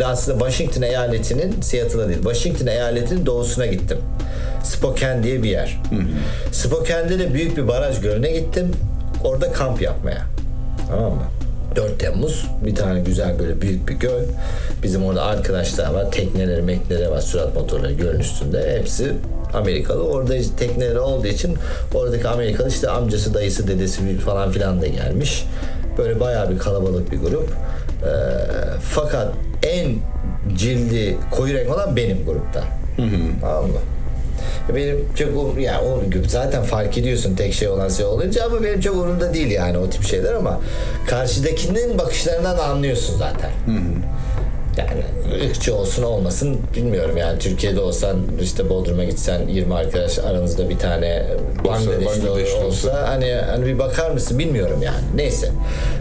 e, 0.00 0.04
aslında 0.04 0.38
Washington 0.38 0.82
eyaletinin 0.82 1.60
Seattle'a 1.60 2.08
değil 2.08 2.22
Washington 2.22 2.66
eyaletinin 2.66 3.26
doğusuna 3.26 3.66
gittim. 3.66 3.98
Spokane 4.64 5.22
diye 5.22 5.42
bir 5.42 5.50
yer. 5.50 5.80
Spokane'de 6.52 7.18
de 7.18 7.34
büyük 7.34 7.56
bir 7.56 7.68
baraj 7.68 8.00
gölüne 8.00 8.30
gittim. 8.30 8.72
Orada 9.24 9.52
kamp 9.52 9.82
yapmaya. 9.82 10.22
Tamam 10.88 11.12
mı? 11.12 11.22
4 11.76 12.00
Temmuz 12.00 12.46
bir 12.64 12.74
tane 12.74 13.00
güzel 13.00 13.38
böyle 13.38 13.60
büyük 13.60 13.88
bir 13.88 13.94
göl. 13.94 14.22
Bizim 14.82 15.04
orada 15.04 15.22
arkadaşlar 15.22 15.94
var. 15.94 16.10
Tekneleri, 16.10 16.62
mekneleri 16.62 17.10
var. 17.10 17.20
Sürat 17.20 17.54
motorları 17.54 17.92
gölün 17.92 18.20
üstünde. 18.20 18.78
Hepsi 18.78 19.12
Amerikalı. 19.54 20.02
Orada 20.02 20.36
işte 20.36 20.56
tekneleri 20.56 20.98
olduğu 20.98 21.26
için 21.26 21.56
oradaki 21.94 22.28
Amerikalı 22.28 22.68
işte 22.68 22.90
amcası, 22.90 23.34
dayısı, 23.34 23.68
dedesi 23.68 24.18
falan 24.18 24.50
filan 24.50 24.82
da 24.82 24.86
gelmiş. 24.86 25.44
Böyle 25.98 26.20
bayağı 26.20 26.50
bir 26.50 26.58
kalabalık 26.58 27.12
bir 27.12 27.18
grup. 27.18 27.48
Ee, 27.48 28.08
fakat 28.82 29.28
en 29.62 29.94
cildi 30.56 31.16
koyu 31.30 31.54
renk 31.54 31.70
olan 31.70 31.96
benim 31.96 32.24
grupta. 32.26 32.64
Tamam 33.40 33.64
mı? 33.64 33.78
Benim 34.74 35.08
çok 35.14 35.28
um- 35.28 35.60
ya 35.60 35.80
o 35.80 36.00
zaten 36.28 36.62
fark 36.62 36.98
ediyorsun 36.98 37.36
tek 37.36 37.54
şey 37.54 37.68
olan 37.68 37.88
şey 37.88 38.06
olunca 38.06 38.44
ama 38.44 38.62
benim 38.62 38.80
çok 38.80 38.94
umurumda 38.94 39.34
değil 39.34 39.50
yani 39.50 39.78
o 39.78 39.90
tip 39.90 40.04
şeyler 40.04 40.32
ama 40.32 40.60
karşıdakinin 41.06 41.98
bakışlarından 41.98 42.58
anlıyorsun 42.58 43.18
zaten. 43.18 43.50
Yani 44.78 45.02
ırkçı 45.44 45.74
olsun 45.74 46.02
olmasın 46.02 46.60
bilmiyorum 46.76 47.16
yani 47.16 47.38
Türkiye'de 47.38 47.80
olsan 47.80 48.16
işte 48.42 48.68
Bodrum'a 48.68 49.04
gitsen 49.04 49.48
20 49.48 49.74
arkadaş 49.74 50.18
aranızda 50.18 50.68
bir 50.68 50.78
tane 50.78 51.26
Bangladeşli 51.64 52.30
olsa, 52.30 52.66
olsa. 52.66 53.08
hani, 53.08 53.34
hani 53.34 53.66
bir 53.66 53.78
bakar 53.78 54.10
mısın 54.10 54.38
bilmiyorum 54.38 54.82
yani 54.82 55.00
neyse 55.14 55.48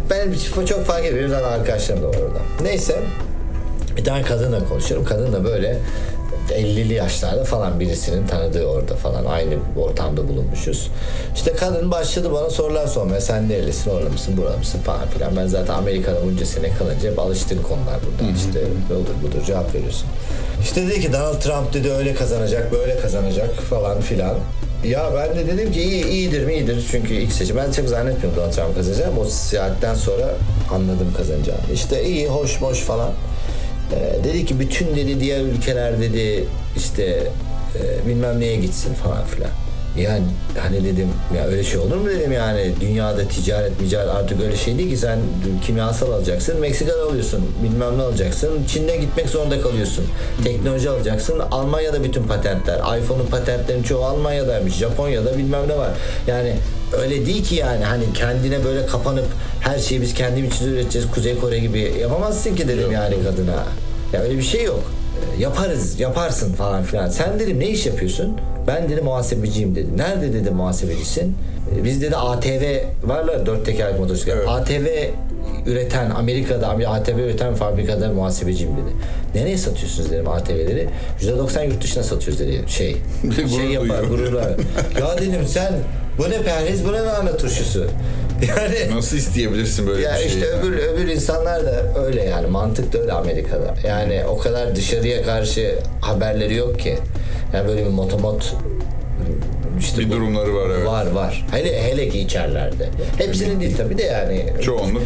ben 0.09 0.33
çok 0.65 0.85
fark 0.85 1.05
etmiyorum 1.05 1.31
zaten 1.31 1.59
arkadaşlarım 1.59 2.03
da 2.03 2.07
var 2.07 2.15
orada 2.15 2.39
neyse 2.63 2.99
bir 3.97 4.03
tane 4.03 4.21
kadınla 4.21 4.65
konuşuyorum. 4.65 5.05
Kadın 5.05 5.33
da 5.33 5.43
böyle 5.43 5.77
50'li 6.51 6.93
yaşlarda 6.93 7.43
falan 7.43 7.79
birisinin 7.79 8.27
tanıdığı 8.27 8.65
orada 8.65 8.95
falan 8.95 9.25
aynı 9.25 9.53
ortamda 9.77 10.27
bulunmuşuz. 10.27 10.87
İşte 11.35 11.53
kadın 11.53 11.91
başladı 11.91 12.31
bana 12.33 12.49
sorular 12.49 12.87
sormaya. 12.87 13.21
Sen 13.21 13.49
nerelisin, 13.49 13.91
orada 13.91 14.09
mısın, 14.09 14.33
burada 14.37 14.57
mısın 14.57 14.79
falan 14.79 15.07
filan. 15.07 15.37
Ben 15.37 15.47
zaten 15.47 15.73
Amerika'da 15.73 16.23
bunca 16.25 16.45
sene 16.45 16.69
kalınca 16.69 17.11
hep 17.11 17.19
alıştığın 17.19 17.61
konular 17.61 17.99
burada. 18.05 18.31
İşte 18.37 18.59
odur 18.93 19.27
budur 19.27 19.45
cevap 19.47 19.75
veriyorsun. 19.75 20.07
İşte 20.61 20.87
dedi 20.87 21.01
ki 21.01 21.13
Donald 21.13 21.41
Trump 21.41 21.73
dedi 21.73 21.91
öyle 21.91 22.13
kazanacak, 22.13 22.71
böyle 22.71 22.99
kazanacak 22.99 23.55
falan 23.55 24.01
filan. 24.01 24.35
Ya 24.85 25.11
ben 25.15 25.35
de 25.35 25.47
dedim 25.47 25.71
ki 25.71 25.81
iyi, 25.81 26.07
iyidir 26.07 26.45
mi 26.45 26.53
iyidir 26.53 26.85
çünkü 26.91 27.13
ilk 27.13 27.33
seçim. 27.33 27.57
Ben 27.57 27.71
çok 27.71 27.89
zannetmiyorum 27.89 28.39
Donald 28.39 28.51
Trump 28.51 28.75
kazanacağını. 28.75 29.19
O 29.19 29.25
seyahatten 29.25 29.95
sonra 29.95 30.25
anladım 30.73 31.13
kazanacağını. 31.17 31.73
İşte 31.73 32.03
iyi, 32.03 32.27
hoş, 32.27 32.61
boş 32.61 32.79
falan. 32.79 33.11
Ee, 33.93 34.23
dedi 34.23 34.45
ki 34.45 34.59
bütün 34.59 34.95
dedi 34.95 35.19
diğer 35.19 35.41
ülkeler 35.41 36.01
dedi 36.01 36.45
işte 36.77 37.03
e, 37.75 38.07
bilmem 38.07 38.39
neye 38.39 38.55
gitsin 38.55 38.93
falan 38.93 39.25
filan. 39.25 39.51
Yani 39.97 40.23
hani 40.59 40.83
dedim 40.83 41.07
ya 41.37 41.45
öyle 41.45 41.63
şey 41.63 41.79
olur 41.79 41.95
mu 41.95 42.09
dedim 42.09 42.31
yani? 42.31 42.71
Dünyada 42.81 43.27
ticaret 43.27 43.81
micaret 43.81 44.09
artık 44.09 44.41
öyle 44.41 44.57
şey 44.57 44.77
değil 44.77 44.89
ki. 44.89 44.97
Sen 44.97 45.19
kimyasal 45.65 46.11
alacaksın 46.11 46.59
Meksika'da 46.59 47.03
alıyorsun 47.03 47.45
bilmem 47.63 47.97
ne 47.97 48.01
alacaksın. 48.03 48.49
Çin'e 48.67 48.97
gitmek 48.97 49.29
zorunda 49.29 49.61
kalıyorsun. 49.61 50.05
Teknoloji 50.43 50.89
alacaksın 50.89 51.39
Almanya'da 51.51 52.03
bütün 52.03 52.23
patentler 52.23 52.77
iPhone'un 52.99 53.25
patentlerinin 53.25 53.83
çoğu 53.83 54.05
Almanya'daymış 54.05 54.73
Japonya'da 54.73 55.37
bilmem 55.37 55.67
ne 55.67 55.77
var. 55.77 55.89
Yani 56.27 56.55
öyle 57.01 57.25
değil 57.25 57.45
ki 57.45 57.55
yani. 57.55 57.83
Hani 57.83 58.03
kendine 58.13 58.63
böyle 58.63 58.85
kapanıp 58.85 59.27
her 59.59 59.79
şeyi 59.79 60.01
biz 60.01 60.13
kendimiz 60.13 60.61
üreteceğiz 60.61 61.11
Kuzey 61.11 61.39
Kore 61.39 61.59
gibi 61.59 61.93
yapamazsın 62.01 62.55
ki 62.55 62.67
dedim 62.67 62.91
yani 62.91 63.23
kadına. 63.23 63.63
Ya 64.13 64.21
öyle 64.21 64.37
bir 64.37 64.43
şey 64.43 64.63
yok. 64.63 64.83
Yaparız 65.39 65.99
yaparsın 65.99 66.53
falan 66.53 66.83
filan. 66.83 67.09
Sen 67.09 67.39
dedim 67.39 67.59
ne 67.59 67.69
iş 67.69 67.85
yapıyorsun 67.85 68.37
ben 68.67 68.89
dedim 68.89 69.03
muhasebeciyim 69.03 69.75
dedi 69.75 69.97
nerede 69.97 70.33
dedi 70.33 70.49
muhasebecisin 70.51 71.35
E, 71.79 71.83
biz 71.83 72.01
dedi 72.01 72.15
ATV 72.15 72.63
varlar 73.03 73.45
dört 73.45 73.65
tekerlek 73.65 73.99
motosiklet 73.99 74.35
Evet. 74.37 74.47
ATV 74.49 74.85
üreten 75.65 76.09
Amerika'da 76.09 76.67
ATV 76.89 77.17
üreten 77.17 77.55
fabrikada 77.55 78.09
muhasebeciyim 78.09 78.73
dedi. 78.73 78.95
Nereye 79.35 79.57
satıyorsunuz 79.57 80.11
dedim 80.11 80.27
ATV'leri. 80.27 80.87
%90 81.21 81.65
yurt 81.65 81.83
dışına 81.83 82.03
satıyoruz 82.03 82.39
dedi. 82.39 82.61
Şey, 82.67 82.97
şey 83.55 83.65
yapar 83.65 83.87
duyuyor. 83.89 84.07
gururla. 84.09 84.41
ya 84.99 85.17
dedim 85.17 85.47
sen 85.47 85.73
bu 86.17 86.29
ne 86.29 86.41
perhiz 86.41 86.85
bu 86.85 86.93
ne 86.93 86.99
lahana 86.99 87.37
turşusu. 87.37 87.87
Yani 88.47 88.95
Nasıl 88.95 89.17
isteyebilirsin 89.17 89.87
böyle 89.87 90.01
ya 90.03 90.13
bir 90.13 90.17
şey? 90.17 90.27
işte 90.27 90.39
ya? 90.45 90.51
öbür 90.51 90.77
öbür 90.77 91.07
insanlar 91.07 91.65
da 91.65 91.83
öyle 92.05 92.23
yani 92.23 92.47
mantık 92.47 92.93
da 92.93 92.97
öyle 92.99 93.11
Amerika'da. 93.11 93.75
Yani 93.87 94.21
o 94.29 94.37
kadar 94.37 94.75
dışarıya 94.75 95.23
karşı 95.23 95.75
haberleri 96.01 96.55
yok 96.55 96.79
ki. 96.79 96.97
Yani 97.53 97.67
böyle 97.67 97.85
bir 97.85 97.89
motomot 97.89 98.55
işte 99.79 100.01
Bir 100.01 100.11
durumları 100.11 100.55
var, 100.55 100.69
evet. 100.69 100.87
Var 100.87 101.11
var. 101.11 101.45
Hele 101.51 101.83
hele 101.83 102.09
ki 102.09 102.19
içerlerde. 102.19 102.89
Hepsinin 103.17 103.59
değil 103.59 103.77
tabii 103.77 103.97
de 103.97 104.03
yani 104.03 104.45
Çoğunluk. 104.61 105.01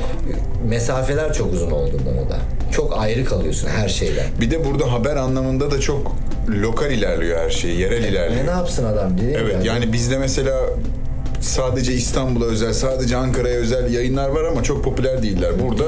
mesafeler 0.69 1.34
çok 1.34 1.53
uzun 1.53 1.71
olduğundan 1.71 2.17
o 2.27 2.29
da. 2.29 2.38
Çok 2.71 2.97
ayrı 2.99 3.25
kalıyorsun 3.25 3.67
her 3.67 3.89
şeyden. 3.89 4.25
Bir 4.41 4.51
de 4.51 4.65
burada 4.65 4.91
haber 4.93 5.15
anlamında 5.15 5.71
da 5.71 5.79
çok 5.79 6.15
lokal 6.49 6.91
ilerliyor 6.91 7.39
her 7.39 7.49
şey, 7.49 7.71
yerel 7.75 8.03
E, 8.03 8.08
ilerliyor. 8.08 8.45
ne 8.47 8.51
yapsın 8.51 8.86
adam 8.86 9.17
değil? 9.17 9.38
Evet 9.41 9.65
yani 9.65 9.93
bizde 9.93 10.17
mesela 10.17 10.55
sadece 11.45 11.93
İstanbul'a 11.93 12.45
özel, 12.45 12.73
sadece 12.73 13.17
Ankara'ya 13.17 13.55
özel 13.55 13.93
yayınlar 13.93 14.29
var 14.29 14.43
ama 14.43 14.63
çok 14.63 14.84
popüler 14.84 15.23
değiller. 15.23 15.51
Burada 15.63 15.84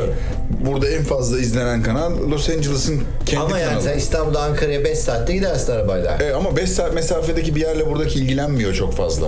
burada 0.66 0.90
en 0.90 1.04
fazla 1.04 1.40
izlenen 1.40 1.84
kanal 1.84 2.12
Los 2.32 2.50
Angeles'ın 2.50 3.02
kendi 3.26 3.44
Ama 3.44 3.60
yani 3.60 3.70
kanalı. 3.70 3.84
sen 3.84 3.98
İstanbul'da 3.98 4.42
Ankara'ya 4.42 4.84
5 4.84 4.98
saatte 4.98 5.34
gidersin 5.34 5.72
arabayla. 5.72 6.18
Evet, 6.22 6.36
ama 6.36 6.56
5 6.58 6.70
saat 6.70 6.94
mesafedeki 6.94 7.56
bir 7.56 7.62
yerle 7.62 7.88
buradaki 7.88 8.20
ilgilenmiyor 8.20 8.74
çok 8.74 8.94
fazla. 8.94 9.28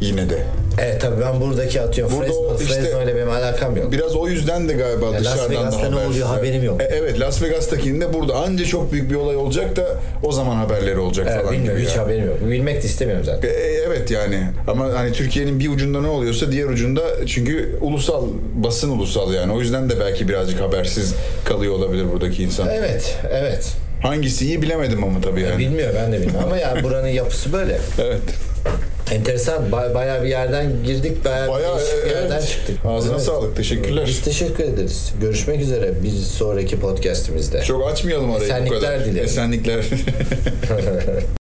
Yine 0.00 0.30
de. 0.30 0.44
Evet 0.82 1.00
tabii 1.00 1.20
ben 1.20 1.40
buradaki 1.40 1.80
atıyorum. 1.80 2.16
Burada 2.16 2.26
Fresno, 2.26 2.56
işte- 2.60 2.82
Fresno 2.82 3.02
ile 3.02 3.16
benim 3.16 3.30
alakam 3.30 3.76
yok. 3.76 3.92
Biraz 3.92 4.16
o 4.16 4.28
yüzden 4.28 4.68
de 4.68 4.72
galiba 4.72 5.12
Las 5.12 5.20
dışarıdan 5.20 5.50
Vegas'ta 5.50 5.82
da 5.82 5.90
ne 5.90 6.06
oluyor 6.06 6.26
haberim 6.26 6.64
yok. 6.64 6.80
E, 6.82 6.84
evet 6.84 7.20
Las 7.20 7.42
Vegas'takinde 7.42 8.12
burada 8.12 8.36
anca 8.36 8.64
çok 8.64 8.92
büyük 8.92 9.10
bir 9.10 9.14
olay 9.14 9.36
olacak 9.36 9.76
da 9.76 9.86
o 10.22 10.32
zaman 10.32 10.56
haberleri 10.56 10.98
olacak 10.98 11.26
Evet, 11.30 11.42
falan 11.42 11.54
bilmiyorum 11.54 11.82
hiç 11.82 11.96
haberim 11.96 12.26
yok. 12.26 12.50
Bilmek 12.50 12.82
de 12.82 12.86
istemiyorum 12.86 13.24
zaten. 13.24 13.48
E, 13.48 13.52
evet 13.86 14.10
yani 14.10 14.40
ama 14.66 14.84
hani 14.94 15.12
Türkiye'nin 15.12 15.60
bir 15.60 15.68
ucunda 15.68 16.00
ne 16.00 16.08
oluyorsa 16.08 16.52
diğer 16.52 16.66
ucunda 16.66 17.02
çünkü 17.26 17.78
ulusal 17.80 18.26
basın 18.54 18.90
ulusal 18.90 19.34
yani 19.34 19.52
o 19.52 19.60
yüzden 19.60 19.90
de 19.90 20.00
belki 20.00 20.28
birazcık 20.28 20.60
habersiz 20.60 21.14
kalıyor 21.44 21.74
olabilir 21.74 22.04
buradaki 22.12 22.42
insan. 22.42 22.68
Evet, 22.68 23.16
evet. 23.30 23.72
Hangisi 24.02 24.46
iyi 24.46 24.62
bilemedim 24.62 25.04
ama 25.04 25.20
tabii 25.20 25.42
yani. 25.42 25.58
Bilmiyor 25.58 25.94
ben 25.94 26.12
de 26.12 26.16
bilmiyorum 26.20 26.44
ama 26.46 26.58
yani 26.58 26.82
buranın 26.82 27.08
yapısı 27.08 27.52
böyle. 27.52 27.78
Evet. 28.02 28.20
Enteresan. 29.12 29.64
Ba- 29.72 29.94
bayağı 29.94 30.22
bir 30.24 30.28
yerden 30.28 30.72
girdik, 30.86 31.24
bayağı, 31.24 31.48
Bayağı 31.48 31.78
bir 32.04 32.10
yerden 32.10 32.36
evet. 32.38 32.48
çıktık. 32.48 32.78
Ağzına 32.86 33.12
Evet. 33.12 33.22
sağlık. 33.24 33.56
Teşekkürler. 33.56 34.04
Biz 34.08 34.20
teşekkür 34.20 34.64
ederiz. 34.64 35.12
Görüşmek 35.20 35.60
üzere 35.60 35.92
bir 36.02 36.10
sonraki 36.10 36.80
podcastimizde. 36.80 37.62
Çok 37.62 37.90
açmayalım 37.92 38.30
arayı 38.30 38.40
bu 38.40 38.44
Esenlikler 38.44 38.80
kadar. 38.80 39.04
dilerim. 39.04 39.24
Esenlikler. 39.24 39.84